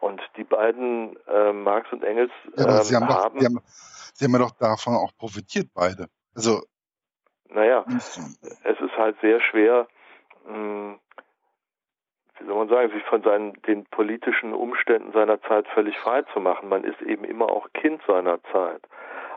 Und 0.00 0.20
die 0.36 0.44
beiden, 0.44 1.16
äh, 1.28 1.52
Marx 1.52 1.92
und 1.92 2.02
Engels, 2.02 2.32
ja, 2.56 2.78
ähm, 2.78 2.82
sie 2.82 2.96
haben, 2.96 3.06
doch, 3.06 3.24
haben, 3.24 3.38
sie 3.38 3.46
haben, 3.46 3.60
sie 4.12 4.24
haben 4.24 4.32
ja 4.32 4.38
doch 4.40 4.56
davon 4.58 4.94
auch 4.94 5.12
profitiert, 5.16 5.68
beide. 5.72 6.08
Also 6.34 6.62
naja, 7.50 7.84
es 7.88 8.80
ist 8.80 8.96
halt 8.96 9.16
sehr 9.20 9.40
schwer, 9.40 9.86
hm, 10.46 10.98
wie 12.38 12.46
soll 12.46 12.56
man 12.56 12.68
sagen, 12.68 12.92
sich 12.92 13.02
von 13.04 13.22
seinen, 13.22 13.54
den 13.62 13.86
politischen 13.86 14.52
Umständen 14.52 15.12
seiner 15.12 15.40
Zeit 15.42 15.66
völlig 15.68 15.96
frei 15.98 16.22
zu 16.32 16.40
machen. 16.40 16.68
Man 16.68 16.84
ist 16.84 17.00
eben 17.00 17.24
immer 17.24 17.50
auch 17.50 17.66
Kind 17.72 18.02
seiner 18.06 18.42
Zeit. 18.52 18.82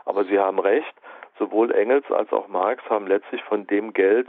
Aber 0.04 0.24
Sie 0.24 0.38
haben 0.38 0.58
recht, 0.58 0.94
sowohl 1.38 1.72
Engels 1.72 2.04
als 2.10 2.30
auch 2.32 2.48
Marx 2.48 2.82
haben 2.90 3.06
letztlich 3.06 3.42
von 3.44 3.66
dem 3.66 3.92
Geld 3.92 4.28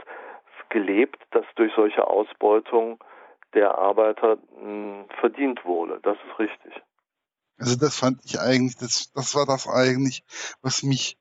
gelebt, 0.70 1.22
das 1.32 1.44
durch 1.56 1.72
solche 1.74 2.06
Ausbeutung 2.06 2.98
der 3.54 3.76
Arbeiter 3.76 4.36
mh, 4.36 4.62
hm, 4.62 5.04
verdient 5.20 5.64
wurde. 5.64 6.00
Das 6.02 6.16
ist 6.16 6.38
richtig. 6.38 6.82
Also 7.58 7.78
das 7.78 7.98
fand 7.98 8.24
ich 8.24 8.40
eigentlich, 8.40 8.76
das, 8.76 9.12
das 9.14 9.34
war 9.36 9.46
das 9.46 9.68
eigentlich, 9.68 10.24
was 10.62 10.82
mich 10.82 11.18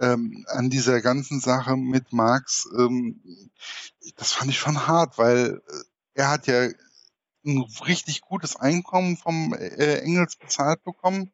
ähm, 0.00 0.44
an 0.48 0.70
dieser 0.70 1.00
ganzen 1.00 1.40
Sache 1.40 1.76
mit 1.76 2.12
Marx, 2.12 2.68
ähm, 2.78 3.20
das 4.16 4.32
fand 4.32 4.50
ich 4.50 4.58
schon 4.58 4.86
hart, 4.86 5.18
weil 5.18 5.62
äh, 5.66 6.20
er 6.20 6.30
hat 6.30 6.46
ja 6.46 6.68
ein 7.46 7.64
richtig 7.86 8.22
gutes 8.22 8.56
Einkommen 8.56 9.16
vom 9.16 9.54
äh, 9.54 9.98
Engels 9.98 10.36
bezahlt 10.36 10.82
bekommen, 10.82 11.32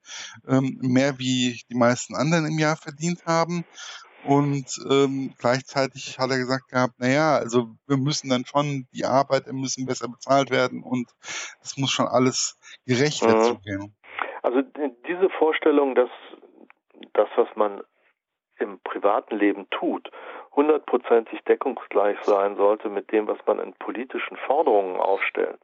ähm, 0.48 0.78
mehr 0.80 1.18
wie 1.18 1.60
die 1.70 1.76
meisten 1.76 2.16
anderen 2.16 2.46
im 2.46 2.58
Jahr 2.58 2.76
verdient 2.76 3.24
haben. 3.26 3.64
Und 4.24 4.66
ähm, 4.90 5.32
gleichzeitig 5.38 6.18
hat 6.18 6.30
er 6.30 6.38
gesagt 6.38 6.68
gehabt, 6.68 6.98
naja, 6.98 7.36
also 7.36 7.70
wir 7.86 7.96
müssen 7.96 8.28
dann 8.28 8.44
schon, 8.44 8.86
die 8.92 9.06
Arbeiter 9.06 9.52
müssen 9.54 9.86
besser 9.86 10.08
bezahlt 10.08 10.50
werden 10.50 10.82
und 10.82 11.08
das 11.60 11.78
muss 11.78 11.90
schon 11.90 12.06
alles 12.06 12.58
gerechter 12.84 13.34
mhm. 13.34 13.42
zugehen. 13.44 13.96
Also 14.42 14.60
diese 15.06 15.30
Vorstellung, 15.38 15.94
dass 15.94 16.10
das, 17.14 17.28
was 17.36 17.48
man 17.56 17.80
im 18.60 18.78
privaten 18.80 19.36
Leben 19.36 19.68
tut, 19.70 20.10
hundertprozentig 20.54 21.42
deckungsgleich 21.44 22.18
sein 22.22 22.56
sollte 22.56 22.88
mit 22.88 23.10
dem, 23.12 23.26
was 23.26 23.38
man 23.46 23.58
in 23.58 23.72
politischen 23.74 24.36
Forderungen 24.36 24.96
aufstellt. 24.96 25.58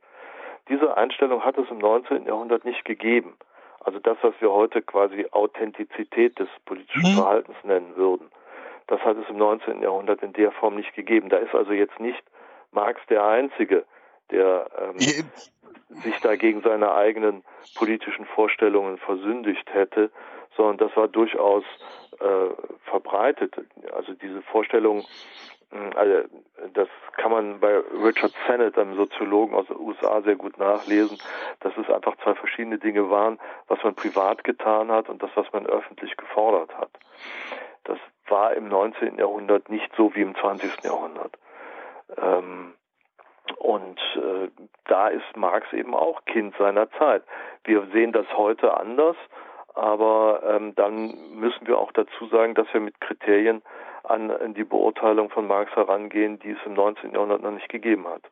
Diese 0.69 0.97
Einstellung 0.97 1.45
hat 1.45 1.59
es 1.59 1.71
im 1.71 1.79
19. 1.79 2.27
Jahrhundert 2.27 2.65
nicht 2.65 2.85
gegeben. 2.85 3.37
Also 3.81 4.01
das, 4.01 4.17
was 4.23 4.35
wir 4.41 4.51
heute 4.51 4.83
quasi 4.83 5.27
Authentizität 5.31 6.39
des 6.39 6.49
politischen 6.65 7.13
mhm. 7.13 7.17
Verhaltens 7.17 7.57
nennen 7.63 7.95
würden, 7.95 8.31
das 8.89 9.01
hat 9.01 9.17
es 9.17 9.29
im 9.29 9.37
19. 9.37 9.83
Jahrhundert 9.83 10.23
in 10.23 10.33
der 10.33 10.53
Form 10.53 10.77
nicht 10.77 10.95
gegeben. 10.95 11.29
Da 11.29 11.39
ist 11.39 11.55
also 11.55 11.73
jetzt 11.73 11.99
nicht 12.01 12.23
Marx 12.73 13.01
der 13.09 13.25
Einzige, 13.25 13.85
der 14.31 14.67
ähm, 14.81 14.99
sich 14.99 16.21
da 16.21 16.37
gegen 16.37 16.63
seine 16.63 16.93
eigenen 16.95 17.45
politischen 17.77 18.27
Vorstellungen 18.27 18.99
versündigt 18.99 19.73
hätte, 19.73 20.11
sondern 20.57 20.79
das 20.79 20.97
war 20.97 21.09
durchaus 21.09 21.65
äh, 22.21 22.89
verbreitet. 22.89 23.55
Also 23.93 24.15
diese 24.15 24.43
Vorstellung, 24.43 25.05
hm, 25.71 25.91
also 25.95 26.29
das 26.75 26.89
kann 27.17 27.31
man 27.31 27.61
bei 27.61 27.79
Richard 28.05 28.33
Sennett, 28.47 28.79
einem 28.79 28.97
Soziologen 28.97 29.55
aus 29.55 29.67
den 29.67 29.79
USA, 29.79 30.23
sehr 30.23 30.37
gut 30.37 30.59
nachlesen, 30.59 31.19
dass 31.61 31.77
es 31.77 31.89
einfach 31.91 32.17
zwei 32.23 32.35
verschiedene 32.35 32.79
Dinge 32.79 33.11
waren, 33.11 33.39
was 33.69 33.83
man 33.83 33.95
privat 33.95 34.45
getan 34.45 34.91
hat 34.91 35.09
und 35.09 35.23
das, 35.23 35.31
was 35.35 35.53
man 35.53 35.67
öffentlich 35.67 36.17
gefordert 36.17 36.77
hat. 36.77 36.91
Das 37.85 37.99
war 38.29 38.55
im 38.55 38.69
19. 38.69 39.19
Jahrhundert 39.19 39.69
nicht 39.69 39.91
so 39.97 40.15
wie 40.15 40.23
im 40.23 40.35
20. 40.35 40.83
Jahrhundert. 40.85 41.37
Ähm, 42.17 42.75
und 43.59 43.99
äh, 44.17 44.51
da 44.87 45.09
ist 45.09 45.37
Marx 45.37 45.73
eben 45.73 45.95
auch 45.95 46.25
Kind 46.25 46.55
seiner 46.59 46.91
Zeit. 46.93 47.23
Wir 47.65 47.87
sehen 47.93 48.13
das 48.13 48.27
heute 48.37 48.77
anders 48.77 49.17
aber 49.77 50.43
ähm, 50.45 50.75
dann 50.75 51.37
müssen 51.39 51.67
wir 51.67 51.79
auch 51.79 51.93
dazu 51.93 52.27
sagen, 52.31 52.55
dass 52.55 52.67
wir 52.73 52.81
mit 52.81 53.01
Kriterien 53.01 53.63
an, 54.05 54.31
an 54.31 54.55
die 54.55 54.65
Beurteilung 54.65 55.31
von 55.31 55.47
Marx 55.47 55.71
herangehen, 55.77 56.39
die 56.39 56.51
es 56.51 56.59
im 56.65 56.75
19. 56.75 57.13
Jahrhundert 57.13 57.43
noch 57.43 57.51
nicht 57.51 57.69
gegeben 57.69 58.07
hat. 58.07 58.23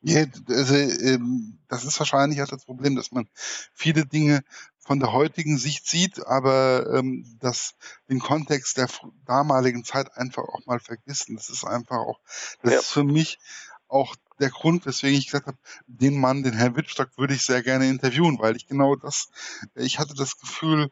Ja, 0.00 0.24
also, 0.48 0.74
ähm, 0.74 1.58
das 1.68 1.84
ist 1.84 1.98
wahrscheinlich 1.98 2.42
auch 2.42 2.48
das 2.48 2.64
Problem, 2.64 2.96
dass 2.96 3.12
man 3.12 3.28
viele 3.34 4.06
Dinge 4.06 4.40
von 4.78 5.00
der 5.00 5.12
heutigen 5.12 5.56
Sicht 5.56 5.86
sieht, 5.86 6.26
aber 6.26 6.86
ähm, 6.94 7.24
das 7.40 7.74
den 8.10 8.18
Kontext 8.18 8.76
der 8.76 8.88
damaligen 9.26 9.84
Zeit 9.84 10.08
einfach 10.16 10.42
auch 10.42 10.66
mal 10.66 10.80
vergisst. 10.80 11.28
Und 11.30 11.36
das 11.36 11.48
ist 11.48 11.64
einfach 11.64 11.96
auch, 11.96 12.20
das 12.62 12.72
ja. 12.72 12.78
ist 12.80 12.92
für 12.92 13.04
mich 13.04 13.38
auch 13.88 14.16
der 14.40 14.50
Grund, 14.50 14.86
weswegen 14.86 15.18
ich 15.18 15.26
gesagt 15.26 15.46
habe, 15.46 15.58
den 15.86 16.20
Mann, 16.20 16.42
den 16.42 16.54
Herrn 16.54 16.76
Wittstock, 16.76 17.08
würde 17.16 17.34
ich 17.34 17.42
sehr 17.42 17.62
gerne 17.62 17.88
interviewen, 17.88 18.38
weil 18.40 18.56
ich 18.56 18.66
genau 18.66 18.96
das, 18.96 19.30
ich 19.74 19.98
hatte 19.98 20.14
das 20.16 20.38
Gefühl, 20.38 20.88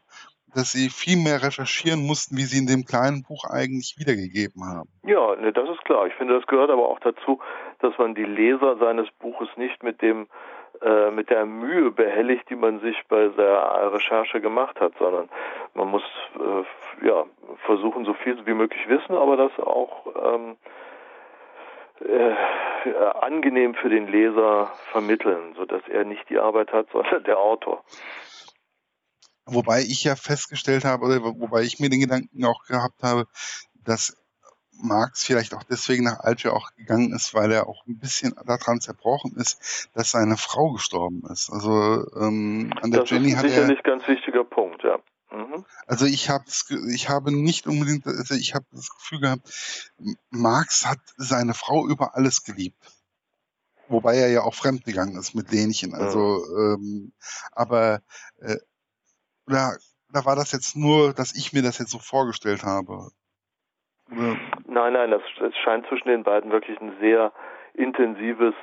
dass 0.55 0.71
sie 0.71 0.89
viel 0.89 1.17
mehr 1.17 1.41
recherchieren 1.41 2.05
mussten, 2.05 2.37
wie 2.37 2.43
sie 2.43 2.59
in 2.59 2.67
dem 2.67 2.85
kleinen 2.85 3.23
Buch 3.23 3.45
eigentlich 3.49 3.95
wiedergegeben 3.97 4.63
haben. 4.65 4.89
Ja, 5.03 5.35
ne, 5.35 5.51
das 5.51 5.69
ist 5.69 5.83
klar. 5.85 6.05
Ich 6.07 6.13
finde, 6.13 6.35
das 6.37 6.45
gehört 6.47 6.69
aber 6.69 6.87
auch 6.87 6.99
dazu, 6.99 7.39
dass 7.79 7.97
man 7.97 8.13
die 8.13 8.23
Leser 8.23 8.77
seines 8.77 9.09
Buches 9.19 9.49
nicht 9.57 9.81
mit 9.81 10.01
dem 10.01 10.27
äh, 10.81 11.11
mit 11.11 11.29
der 11.29 11.45
Mühe 11.45 11.91
behelligt, 11.91 12.49
die 12.49 12.55
man 12.55 12.79
sich 12.81 12.97
bei 13.07 13.27
der 13.29 13.93
Recherche 13.93 14.41
gemacht 14.41 14.79
hat, 14.79 14.93
sondern 14.99 15.29
man 15.75 15.87
muss 15.87 16.03
äh, 16.35 17.07
ja 17.07 17.25
versuchen, 17.65 18.05
so 18.05 18.13
viel 18.13 18.43
wie 18.45 18.53
möglich 18.53 18.87
wissen, 18.89 19.15
aber 19.15 19.37
das 19.37 19.51
auch 19.59 20.07
ähm, 20.33 20.57
äh, 22.05 22.35
angenehm 23.21 23.75
für 23.75 23.89
den 23.89 24.07
Leser 24.07 24.71
vermitteln, 24.91 25.53
sodass 25.55 25.81
er 25.87 26.03
nicht 26.05 26.29
die 26.29 26.37
Arbeit 26.37 26.71
hat, 26.71 26.87
sondern 26.91 27.23
der 27.23 27.39
Autor. 27.39 27.83
Wobei 29.45 29.81
ich 29.81 30.03
ja 30.03 30.15
festgestellt 30.15 30.85
habe, 30.85 31.05
oder 31.05 31.21
wobei 31.21 31.63
ich 31.63 31.79
mir 31.79 31.89
den 31.89 31.99
Gedanken 31.99 32.45
auch 32.45 32.63
gehabt 32.65 33.03
habe, 33.03 33.25
dass 33.83 34.17
Marx 34.81 35.25
vielleicht 35.25 35.53
auch 35.53 35.63
deswegen 35.63 36.03
nach 36.03 36.19
Alger 36.19 36.53
auch 36.53 36.73
gegangen 36.75 37.13
ist, 37.13 37.33
weil 37.33 37.51
er 37.51 37.67
auch 37.67 37.85
ein 37.87 37.99
bisschen 37.99 38.33
daran 38.45 38.79
zerbrochen 38.79 39.35
ist, 39.35 39.89
dass 39.93 40.11
seine 40.11 40.37
Frau 40.37 40.71
gestorben 40.71 41.23
ist. 41.31 41.49
Also 41.51 42.05
ähm, 42.19 42.73
an 42.81 42.91
der 42.91 43.01
das 43.01 43.09
Jenny 43.09 43.29
ist 43.29 43.37
hat 43.37 43.45
sicherlich 43.49 43.77
er, 43.77 43.83
ganz 43.83 44.07
wichtiger 44.07 44.43
Punkt, 44.43 44.83
ja. 44.83 44.99
Mhm. 45.33 45.65
Also 45.87 46.05
ich 46.05 46.29
habe 46.29 46.45
ich 46.93 47.09
habe 47.09 47.31
nicht 47.31 47.65
unbedingt, 47.65 48.05
also 48.05 48.35
ich 48.35 48.53
habe 48.53 48.65
das 48.71 48.89
Gefühl 48.89 49.19
gehabt, 49.19 49.41
Marx 50.29 50.85
hat 50.85 50.99
seine 51.17 51.55
Frau 51.55 51.87
über 51.87 52.15
alles 52.15 52.43
geliebt. 52.43 52.77
Wobei 53.87 54.15
er 54.15 54.29
ja 54.29 54.41
auch 54.41 54.53
fremdgegangen 54.53 55.17
ist 55.17 55.33
mit 55.33 55.51
Lenchen. 55.51 55.93
Also, 55.95 56.19
mhm. 56.19 56.73
ähm, 56.75 57.13
aber 57.51 58.01
äh, 58.41 58.57
oder, 59.47 59.75
oder 60.09 60.25
war 60.25 60.35
das 60.35 60.51
jetzt 60.51 60.75
nur, 60.75 61.13
dass 61.13 61.35
ich 61.35 61.51
mir 61.51 61.63
das 61.63 61.79
jetzt 61.79 61.91
so 61.91 61.99
vorgestellt 61.99 62.63
habe? 62.63 62.93
Oder? 62.93 63.11
Nein, 64.67 64.93
nein, 64.93 65.11
das, 65.11 65.21
das 65.39 65.53
scheint 65.63 65.87
zwischen 65.87 66.07
den 66.07 66.23
beiden 66.23 66.51
wirklich 66.51 66.79
ein 66.79 66.93
sehr 66.99 67.33
intensives 67.73 68.53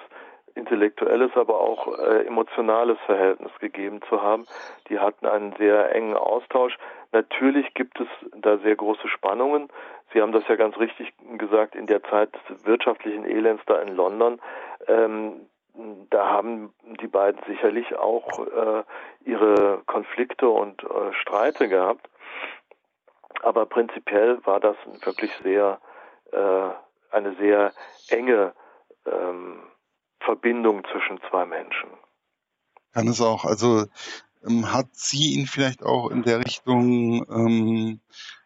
intellektuelles, 0.55 1.31
aber 1.35 1.61
auch 1.61 1.99
äh, 1.99 2.27
emotionales 2.27 2.99
Verhältnis 3.07 3.53
gegeben 3.61 4.01
zu 4.09 4.23
haben. 4.23 4.47
Die 4.89 4.99
hatten 4.99 5.27
einen 5.27 5.55
sehr 5.57 5.95
engen 5.95 6.17
Austausch. 6.17 6.77
Natürlich 7.13 7.75
gibt 7.75 8.01
es 8.01 8.09
da 8.37 8.59
sehr 8.59 8.77
große 8.77 9.09
Spannungen. 9.09 9.69
Sie 10.13 10.21
haben 10.21 10.33
das 10.33 10.47
ja 10.49 10.57
ganz 10.57 10.77
richtig 10.79 11.13
gesagt, 11.39 11.75
in 11.75 11.87
der 11.87 12.03
Zeit 12.05 12.31
des 12.49 12.65
wirtschaftlichen 12.65 13.25
Elends 13.25 13.63
da 13.67 13.81
in 13.81 13.95
London. 13.95 14.41
Ähm, 14.87 15.47
da 16.11 16.29
haben 16.29 16.75
die 17.01 17.07
beiden 17.07 17.41
sicherlich 17.47 17.97
auch 17.97 18.39
äh, 18.39 18.83
ihre 19.25 19.83
Konflikte 19.87 20.49
und 20.49 20.83
äh, 20.83 21.13
Streite 21.15 21.69
gehabt. 21.69 22.09
Aber 23.43 23.67
prinzipiell 23.67 24.39
war 24.45 24.61
das 24.61 24.77
wirklich 25.05 25.33
sehr 25.43 25.81
äh, 26.33 26.71
eine 27.11 27.35
sehr 27.37 27.73
enge 28.09 28.53
ähm, 29.07 29.63
Verbindung 30.21 30.83
zwischen 30.93 31.21
zwei 31.29 31.47
Menschen. 31.47 31.91
Kann 32.93 33.09
es 33.09 33.21
auch. 33.21 33.45
Also 33.45 33.87
ähm, 34.47 34.73
hat 34.73 34.89
sie 34.93 35.35
ihn 35.35 35.47
vielleicht 35.47 35.83
auch 35.83 36.11
in 36.11 36.23
der 36.23 36.41
Richtung 36.41 37.27
ähm, 37.31 38.01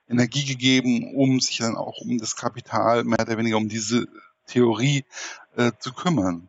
Energie 0.08 0.44
gegeben, 0.44 1.14
um 1.14 1.40
sich 1.40 1.58
dann 1.58 1.76
auch 1.76 1.98
um 2.00 2.18
das 2.18 2.36
Kapital, 2.36 3.04
mehr 3.04 3.20
oder 3.20 3.38
weniger 3.38 3.56
um 3.56 3.68
diese 3.68 4.06
Theorie 4.46 5.04
äh, 5.56 5.72
zu 5.78 5.94
kümmern? 5.94 6.48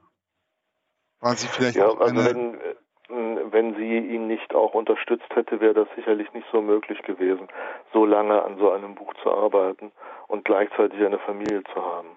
war 1.26 1.36
sie 1.36 1.48
vielleicht 1.48 1.78
ja, 1.78 1.88
auch 1.88 2.00
also 2.00 2.20
eine... 2.20 2.30
Wenn, 2.30 2.54
äh, 2.56 2.76
wenn 3.52 3.76
sie 3.76 3.98
ihn 3.98 4.28
nicht 4.28 4.54
auch 4.56 4.74
unterstützt 4.74 5.30
hätte, 5.34 5.60
wäre 5.60 5.74
das 5.74 5.88
sicherlich 5.96 6.32
nicht 6.34 6.48
so 6.52 6.62
möglich 6.62 7.02
gewesen, 7.04 7.48
so 7.94 8.06
lange 8.06 8.44
an 8.44 8.58
so 8.58 8.72
einem 8.72 8.96
Buch 8.96 9.14
zu 9.22 9.32
arbeiten 9.32 9.92
und 10.28 10.44
gleichzeitig 10.44 11.00
eine 11.06 11.20
Familie 11.20 11.64
zu 11.74 11.82
haben. 11.84 12.08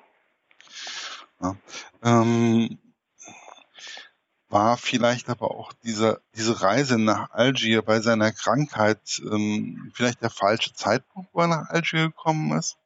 Ja. 1.40 1.54
Ähm, 2.02 2.78
war 4.50 4.76
vielleicht 4.76 5.28
aber 5.28 5.50
auch 5.50 5.72
diese, 5.84 6.20
diese 6.34 6.62
Reise 6.62 7.02
nach 7.02 7.30
Algier 7.32 7.82
bei 7.82 8.00
seiner 8.00 8.32
Krankheit 8.32 9.20
ähm, 9.30 9.92
vielleicht 9.94 10.22
der 10.22 10.30
falsche 10.30 10.72
Zeitpunkt, 10.72 11.28
wo 11.32 11.40
er 11.40 11.48
nach 11.48 11.68
Algier 11.70 12.08
gekommen 12.08 12.56
ist? 12.58 12.78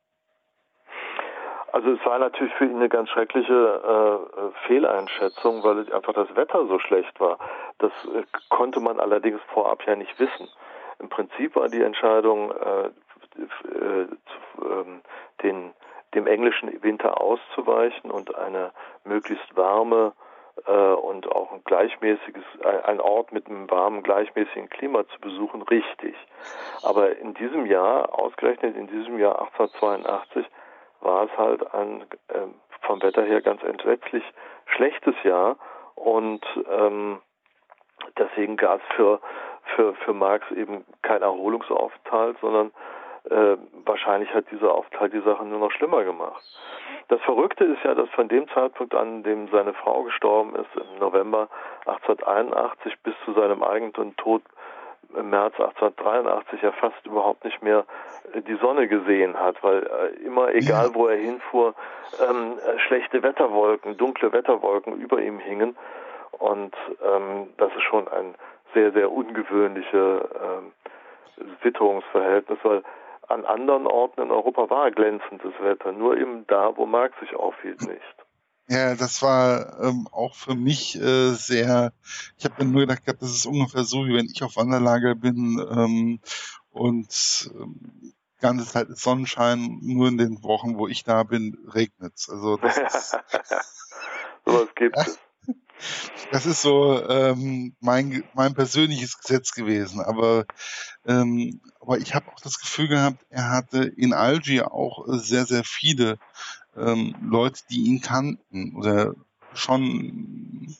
Also 1.72 1.92
es 1.92 2.04
war 2.04 2.18
natürlich 2.18 2.52
für 2.54 2.66
ihn 2.66 2.76
eine 2.76 2.90
ganz 2.90 3.08
schreckliche 3.08 3.52
äh, 3.54 4.66
Fehleinschätzung, 4.66 5.62
weil 5.64 5.90
einfach 5.92 6.12
das 6.12 6.34
Wetter 6.36 6.66
so 6.66 6.78
schlecht 6.78 7.18
war. 7.18 7.38
Das 7.78 7.92
äh, 8.14 8.24
konnte 8.50 8.80
man 8.80 9.00
allerdings 9.00 9.40
vorab 9.54 9.82
ja 9.86 9.96
nicht 9.96 10.18
wissen. 10.18 10.48
Im 10.98 11.08
Prinzip 11.08 11.56
war 11.56 11.68
die 11.68 11.82
Entscheidung, 11.82 12.52
äh, 12.52 12.90
äh, 13.38 14.06
ähm, 14.60 15.00
den, 15.42 15.72
dem 16.14 16.26
englischen 16.26 16.82
Winter 16.82 17.20
auszuweichen 17.20 18.10
und 18.10 18.34
eine 18.34 18.72
möglichst 19.04 19.56
warme 19.56 20.12
und 20.66 21.26
auch 21.30 21.52
ein 21.52 21.64
gleichmäßiges, 21.64 22.44
ein 22.84 23.00
Ort 23.00 23.32
mit 23.32 23.46
einem 23.46 23.70
warmen, 23.70 24.02
gleichmäßigen 24.02 24.68
Klima 24.68 25.06
zu 25.08 25.20
besuchen, 25.20 25.62
richtig. 25.62 26.14
Aber 26.82 27.16
in 27.16 27.34
diesem 27.34 27.66
Jahr, 27.66 28.18
ausgerechnet 28.18 28.76
in 28.76 28.86
diesem 28.86 29.18
Jahr 29.18 29.40
1882, 29.40 30.46
war 31.00 31.24
es 31.24 31.36
halt 31.36 31.74
ein 31.74 32.02
äh, 32.28 32.46
vom 32.82 33.02
Wetter 33.02 33.22
her 33.22 33.40
ganz 33.40 33.62
entsetzlich 33.62 34.24
schlechtes 34.66 35.14
Jahr 35.22 35.56
und 35.94 36.44
ähm, 36.70 37.20
deswegen 38.18 38.56
gab 38.56 38.80
es 38.80 38.96
für, 38.96 39.20
für, 39.74 39.94
für 39.94 40.12
Marx 40.12 40.50
eben 40.50 40.84
kein 41.02 41.22
Erholungsaufenthalt, 41.22 42.38
sondern 42.40 42.72
äh, 43.30 43.56
wahrscheinlich 43.84 44.32
hat 44.34 44.50
dieser 44.50 44.74
Aufenthalt 44.74 45.12
die 45.12 45.20
Sache 45.20 45.44
nur 45.44 45.58
noch 45.58 45.70
schlimmer 45.72 46.04
gemacht. 46.04 46.42
Das 47.08 47.20
Verrückte 47.22 47.64
ist 47.64 47.82
ja, 47.84 47.94
dass 47.94 48.08
von 48.10 48.28
dem 48.28 48.48
Zeitpunkt 48.48 48.94
an, 48.94 49.22
dem 49.22 49.48
seine 49.48 49.74
Frau 49.74 50.02
gestorben 50.02 50.54
ist, 50.56 50.68
im 50.76 50.98
November 50.98 51.48
1881 51.86 52.94
bis 53.02 53.14
zu 53.24 53.32
seinem 53.32 53.62
eigenen 53.62 54.16
Tod 54.16 54.42
im 55.16 55.30
März 55.30 55.54
1883 55.54 56.62
ja 56.62 56.72
fast 56.72 57.04
überhaupt 57.04 57.44
nicht 57.44 57.62
mehr 57.62 57.84
äh, 58.32 58.40
die 58.40 58.56
Sonne 58.56 58.88
gesehen 58.88 59.38
hat, 59.38 59.62
weil 59.62 59.82
äh, 59.82 60.24
immer, 60.24 60.54
egal 60.54 60.94
wo 60.94 61.06
er 61.06 61.16
hinfuhr, 61.16 61.74
ähm, 62.28 62.58
schlechte 62.86 63.22
Wetterwolken, 63.22 63.96
dunkle 63.96 64.32
Wetterwolken 64.32 64.94
über 65.00 65.20
ihm 65.20 65.38
hingen. 65.38 65.76
Und 66.38 66.74
ähm, 67.04 67.48
das 67.58 67.72
ist 67.74 67.82
schon 67.82 68.08
ein 68.08 68.34
sehr, 68.74 68.92
sehr 68.92 69.12
ungewöhnliches 69.12 69.92
ähm, 69.92 70.72
Witterungsverhältnis, 71.62 72.58
weil 72.62 72.82
an 73.32 73.44
anderen 73.44 73.86
Orten 73.86 74.22
in 74.22 74.30
Europa 74.30 74.68
war 74.70 74.90
glänzendes 74.90 75.52
Wetter, 75.60 75.92
nur 75.92 76.16
eben 76.16 76.46
da, 76.46 76.76
wo 76.76 76.86
Marx 76.86 77.18
sich 77.20 77.34
aufhielt, 77.34 77.80
nicht. 77.82 78.16
Ja, 78.68 78.94
das 78.94 79.22
war 79.22 79.80
ähm, 79.82 80.08
auch 80.12 80.34
für 80.34 80.54
mich 80.54 80.96
äh, 80.96 81.32
sehr, 81.32 81.92
ich 82.38 82.44
habe 82.44 82.64
mir 82.64 82.70
nur 82.70 82.80
gedacht, 82.82 83.02
das 83.06 83.30
ist 83.30 83.46
ungefähr 83.46 83.84
so, 83.84 84.06
wie 84.06 84.14
wenn 84.14 84.26
ich 84.26 84.42
auf 84.42 84.56
Wanderlager 84.56 85.14
bin 85.14 85.58
ähm, 85.70 86.20
und 86.70 87.50
ähm, 87.54 88.14
ganze 88.40 88.66
Zeit 88.66 88.88
ist 88.88 89.02
Sonnenschein, 89.02 89.78
nur 89.82 90.08
in 90.08 90.18
den 90.18 90.42
Wochen, 90.42 90.76
wo 90.76 90.86
ich 90.88 91.04
da 91.04 91.22
bin, 91.22 91.58
regnet 91.72 92.14
es. 92.16 92.28
Also 92.28 92.56
das 92.58 92.78
ist, 92.78 93.18
was 94.44 94.74
gibt 94.74 94.96
es. 94.96 95.18
Das 96.30 96.46
ist 96.46 96.62
so 96.62 97.00
ähm, 97.08 97.74
mein, 97.80 98.24
mein 98.34 98.54
persönliches 98.54 99.18
Gesetz 99.18 99.52
gewesen. 99.52 100.00
Aber, 100.00 100.44
ähm, 101.06 101.60
aber 101.80 101.98
ich 101.98 102.14
habe 102.14 102.26
auch 102.30 102.40
das 102.40 102.58
Gefühl 102.58 102.88
gehabt, 102.88 103.18
er 103.30 103.50
hatte 103.50 103.84
in 103.96 104.12
Algier 104.12 104.72
auch 104.72 105.04
sehr, 105.06 105.44
sehr 105.44 105.64
viele 105.64 106.18
ähm, 106.76 107.14
Leute, 107.22 107.60
die 107.70 107.84
ihn 107.84 108.00
kannten 108.00 108.76
oder 108.76 109.14
schon, 109.54 110.74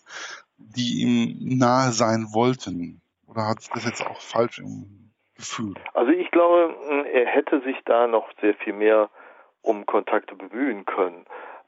die 0.56 1.02
ihm 1.02 1.58
nahe 1.58 1.92
sein 1.92 2.28
wollten. 2.32 3.02
Oder 3.26 3.48
hat 3.48 3.58
das 3.74 3.84
jetzt 3.84 4.04
auch 4.06 4.20
falsch 4.20 4.58
im 4.58 5.10
Gefühl? 5.36 5.74
Also 5.94 6.12
ich 6.12 6.30
glaube, 6.30 6.74
er 7.12 7.26
hätte 7.26 7.60
sich 7.62 7.76
da 7.84 8.06
noch 8.06 8.30
sehr 8.40 8.54
viel 8.54 8.72
mehr 8.72 9.10
um 9.62 9.86
Kontakte 9.86 10.34
bemühen 10.34 10.84
können. 10.84 11.24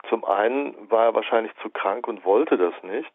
Zum 0.09 0.25
einen 0.25 0.91
war 0.91 1.07
er 1.07 1.15
wahrscheinlich 1.15 1.53
zu 1.63 1.71
krank 1.71 2.07
und 2.07 2.25
wollte 2.25 2.59
das 2.59 2.75
nicht, 2.83 3.11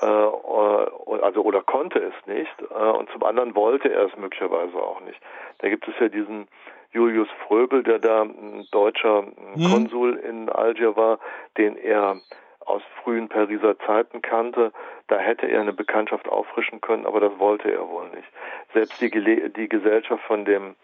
äh, 0.00 0.06
also 0.06 1.42
oder 1.42 1.62
konnte 1.62 1.98
es 1.98 2.26
nicht, 2.26 2.54
äh, 2.70 2.74
und 2.74 3.10
zum 3.10 3.22
anderen 3.24 3.54
wollte 3.54 3.92
er 3.92 4.06
es 4.06 4.16
möglicherweise 4.16 4.76
auch 4.76 5.00
nicht. 5.00 5.20
Da 5.58 5.68
gibt 5.68 5.86
es 5.88 5.94
ja 5.98 6.08
diesen 6.08 6.48
Julius 6.92 7.28
Fröbel, 7.46 7.82
der 7.82 7.98
da 7.98 8.22
ein 8.22 8.66
deutscher 8.72 9.24
hm. 9.54 9.70
Konsul 9.70 10.16
in 10.16 10.48
Algier 10.48 10.96
war, 10.96 11.18
den 11.56 11.76
er 11.76 12.16
aus 12.60 12.82
frühen 13.02 13.28
Pariser 13.28 13.78
Zeiten 13.80 14.22
kannte. 14.22 14.72
Da 15.08 15.18
hätte 15.18 15.46
er 15.46 15.60
eine 15.60 15.72
Bekanntschaft 15.72 16.28
auffrischen 16.28 16.80
können, 16.80 17.06
aber 17.06 17.20
das 17.20 17.38
wollte 17.38 17.70
er 17.70 17.88
wohl 17.88 18.08
nicht. 18.10 18.28
Selbst 18.72 19.00
die, 19.00 19.10
Gele 19.10 19.50
die 19.50 19.68
Gesellschaft 19.68 20.22
von 20.24 20.44
dem 20.44 20.76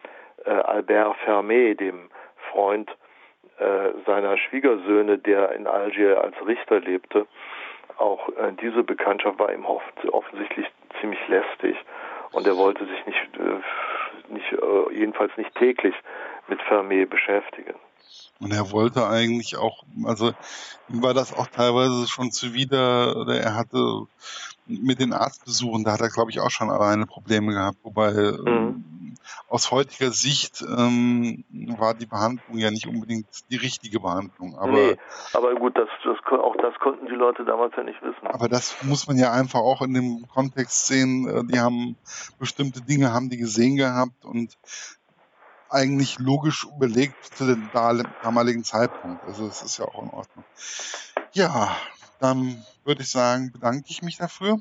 äh, 0.44 0.50
Albert 0.50 1.16
Fermé, 1.24 1.74
dem 1.74 2.10
Freund 2.50 2.90
äh, 3.58 3.90
seiner 4.04 4.36
Schwiegersöhne, 4.36 5.18
der 5.18 5.52
in 5.52 5.66
Algier 5.66 6.22
als 6.22 6.34
Richter 6.46 6.80
lebte, 6.80 7.26
auch 7.98 8.28
äh, 8.30 8.52
diese 8.60 8.82
Bekanntschaft 8.82 9.38
war 9.38 9.52
ihm 9.52 9.64
offensichtlich 9.64 10.66
ziemlich 11.00 11.20
lästig 11.28 11.76
und 12.32 12.46
er 12.46 12.56
wollte 12.56 12.84
sich 12.86 13.06
nicht, 13.06 13.28
äh, 13.38 14.32
nicht 14.32 14.52
äh, 14.52 14.94
jedenfalls 14.94 15.36
nicht 15.36 15.54
täglich 15.54 15.94
mit 16.48 16.60
Vermeer 16.62 17.06
beschäftigen. 17.06 17.74
Und 18.38 18.52
er 18.52 18.70
wollte 18.70 19.08
eigentlich 19.08 19.56
auch, 19.56 19.84
also 20.04 20.32
ihm 20.88 21.02
war 21.02 21.14
das 21.14 21.32
auch 21.32 21.46
teilweise 21.46 22.06
schon 22.06 22.30
zuwider, 22.32 23.16
oder 23.16 23.40
er 23.40 23.54
hatte 23.54 24.06
mit 24.66 25.00
den 25.00 25.12
Arztbesuchen, 25.12 25.84
da 25.84 25.92
hat 25.92 26.00
er 26.00 26.10
glaube 26.10 26.30
ich 26.30 26.40
auch 26.40 26.50
schon 26.50 26.70
alleine 26.70 27.06
Probleme 27.06 27.52
gehabt, 27.52 27.78
wobei 27.82 28.12
mhm. 28.12 28.46
ähm, 28.46 28.84
aus 29.48 29.70
heutiger 29.70 30.10
Sicht 30.10 30.62
ähm, 30.62 31.44
war 31.78 31.94
die 31.94 32.06
Behandlung 32.06 32.58
ja 32.58 32.70
nicht 32.70 32.86
unbedingt 32.86 33.26
die 33.50 33.56
richtige 33.56 34.00
Behandlung. 34.00 34.56
Aber, 34.58 34.72
nee, 34.72 34.96
aber 35.32 35.54
gut, 35.54 35.76
das, 35.78 35.88
das, 36.04 36.16
auch 36.40 36.56
das 36.56 36.74
konnten 36.80 37.06
die 37.06 37.14
Leute 37.14 37.44
damals 37.44 37.74
ja 37.76 37.84
nicht 37.84 38.02
wissen. 38.02 38.26
Aber 38.26 38.48
das 38.48 38.76
muss 38.82 39.06
man 39.06 39.16
ja 39.16 39.32
einfach 39.32 39.60
auch 39.60 39.82
in 39.82 39.94
dem 39.94 40.26
Kontext 40.28 40.86
sehen. 40.88 41.28
Äh, 41.28 41.44
die 41.44 41.60
haben 41.60 41.96
bestimmte 42.38 42.82
Dinge 42.82 43.12
haben 43.12 43.30
die 43.30 43.38
gesehen 43.38 43.76
gehabt 43.76 44.24
und 44.24 44.56
eigentlich 45.70 46.18
logisch 46.18 46.66
überlegt 46.76 47.24
zu 47.24 47.46
dem 47.46 47.70
damaligen 48.22 48.64
Zeitpunkt. 48.64 49.24
Also 49.24 49.46
es 49.46 49.62
ist 49.62 49.78
ja 49.78 49.84
auch 49.86 50.02
in 50.02 50.10
Ordnung. 50.10 50.44
Ja, 51.32 51.76
dann 52.20 52.64
würde 52.84 53.02
ich 53.02 53.10
sagen, 53.10 53.50
bedanke 53.52 53.84
ich 53.88 54.02
mich 54.02 54.16
dafür. 54.16 54.58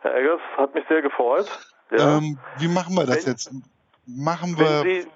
Herr 0.00 0.16
Eggers, 0.16 0.40
hat 0.56 0.74
mich 0.74 0.84
sehr 0.88 1.02
gefreut. 1.02 1.46
Ja. 1.90 2.18
Ähm, 2.18 2.38
wie 2.58 2.68
machen 2.68 2.94
wir 2.94 3.06
das 3.06 3.24
Wenn, 3.26 3.32
jetzt? 3.32 3.50
Machen 4.06 4.58
wir. 4.58 4.82
Sie, 4.82 5.06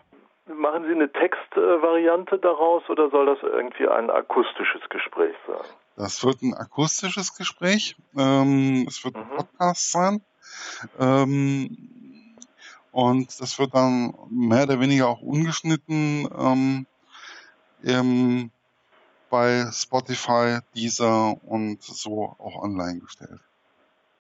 machen 0.52 0.84
Sie 0.84 0.92
eine 0.92 1.10
Textvariante 1.10 2.38
daraus 2.38 2.82
oder 2.88 3.10
soll 3.10 3.26
das 3.26 3.38
irgendwie 3.42 3.88
ein 3.88 4.10
akustisches 4.10 4.82
Gespräch 4.90 5.34
sein? 5.46 5.64
Das 5.96 6.24
wird 6.24 6.42
ein 6.42 6.54
akustisches 6.54 7.36
Gespräch. 7.36 7.96
Ähm, 8.16 8.86
es 8.88 9.04
wird 9.04 9.16
mhm. 9.16 9.22
ein 9.22 9.36
Podcast 9.36 9.92
sein. 9.92 10.22
Ähm, 10.98 12.03
und 12.94 13.40
das 13.40 13.58
wird 13.58 13.74
dann 13.74 14.14
mehr 14.30 14.62
oder 14.62 14.78
weniger 14.78 15.08
auch 15.08 15.20
ungeschnitten 15.20 16.28
ähm, 16.38 16.86
ähm, 17.84 18.52
bei 19.30 19.68
Spotify, 19.72 20.60
Deezer 20.76 21.36
und 21.44 21.82
so 21.82 22.36
auch 22.38 22.62
online 22.62 23.00
gestellt. 23.00 23.40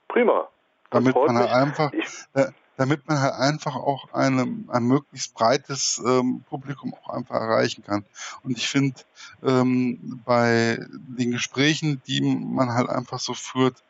Prima. 0.08 0.48
damit 0.90 1.14
man 1.14 1.38
halt 1.38 1.50
einfach, 1.50 1.92
äh, 2.32 2.46
damit 2.76 3.06
man 3.06 3.20
halt 3.20 3.34
einfach 3.34 3.76
auch 3.76 4.12
eine, 4.12 4.42
ein 4.66 4.82
möglichst 4.82 5.34
breites 5.34 6.02
ähm, 6.04 6.44
Publikum 6.50 6.94
auch 6.94 7.10
einfach 7.10 7.36
erreichen 7.36 7.84
kann. 7.84 8.04
Und 8.42 8.58
ich 8.58 8.68
finde, 8.68 9.00
ähm, 9.44 10.20
bei 10.24 10.84
den 10.90 11.30
Gesprächen, 11.30 12.02
die 12.08 12.20
man 12.22 12.74
halt 12.74 12.88
einfach 12.88 13.20
so 13.20 13.34
führt, 13.34 13.84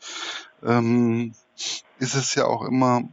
ähm, 0.62 1.32
ist 1.98 2.14
es 2.14 2.34
ja 2.34 2.44
auch 2.44 2.66
immer 2.66 3.08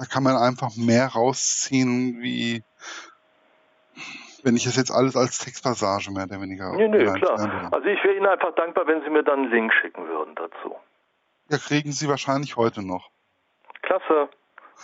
da 0.00 0.06
kann 0.06 0.22
man 0.22 0.34
einfach 0.34 0.76
mehr 0.76 1.08
rausziehen, 1.08 2.22
wie 2.22 2.62
wenn 4.42 4.56
ich 4.56 4.64
es 4.64 4.76
jetzt 4.76 4.90
alles 4.90 5.14
als 5.14 5.38
Textpassage 5.38 6.10
mehr 6.10 6.24
oder 6.24 6.40
weniger. 6.40 6.72
Nee, 6.72 6.88
nee, 6.88 7.04
klar. 7.04 7.70
Also 7.70 7.86
ich 7.86 8.02
wäre 8.02 8.16
Ihnen 8.16 8.26
einfach 8.26 8.54
dankbar, 8.54 8.86
wenn 8.86 9.02
Sie 9.02 9.10
mir 9.10 9.22
dann 9.22 9.40
einen 9.40 9.50
Link 9.50 9.74
schicken 9.74 10.08
würden 10.08 10.34
dazu. 10.36 10.74
Ja, 11.50 11.58
kriegen 11.58 11.92
Sie 11.92 12.08
wahrscheinlich 12.08 12.56
heute 12.56 12.82
noch. 12.82 13.10
Klasse. 13.82 14.30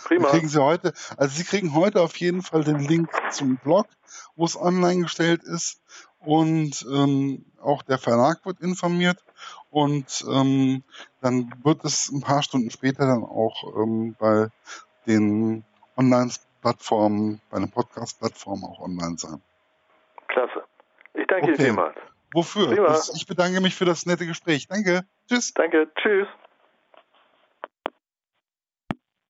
Prima. 0.05 0.27
kriegen 0.27 0.47
Sie 0.47 0.61
heute, 0.61 0.93
also 1.17 1.35
Sie 1.35 1.43
kriegen 1.43 1.73
heute 1.73 2.01
auf 2.01 2.15
jeden 2.17 2.43
Fall 2.43 2.63
den 2.63 2.77
Link 2.77 3.09
zum 3.31 3.57
Blog, 3.57 3.87
wo 4.35 4.45
es 4.45 4.55
online 4.55 5.01
gestellt 5.01 5.41
ist. 5.43 5.81
und 6.19 6.85
ähm, 6.93 7.45
auch 7.59 7.81
der 7.81 7.97
Verlag 7.97 8.45
wird 8.45 8.59
informiert 8.59 9.17
und 9.71 10.23
ähm, 10.29 10.83
dann 11.21 11.51
wird 11.63 11.83
es 11.83 12.09
ein 12.09 12.21
paar 12.21 12.43
Stunden 12.43 12.69
später 12.69 13.07
dann 13.07 13.23
auch 13.23 13.63
ähm, 13.75 14.15
bei 14.19 14.49
den 15.07 15.63
Online-Plattformen, 15.95 17.41
bei 17.49 17.59
den 17.59 17.71
Podcast-Plattformen 17.71 18.63
auch 18.63 18.79
online 18.79 19.17
sein. 19.17 19.41
Klasse. 20.27 20.63
Ich 21.13 21.25
danke 21.27 21.51
okay. 21.51 21.57
dir 21.57 21.63
vielmals. 21.65 21.95
Wofür? 22.33 22.71
Ich 23.15 23.25
bedanke 23.25 23.61
mich 23.61 23.75
für 23.75 23.85
das 23.85 24.05
nette 24.05 24.27
Gespräch. 24.27 24.67
Danke. 24.67 25.05
Tschüss. 25.27 25.53
Danke. 25.53 25.89
Tschüss. 25.95 26.27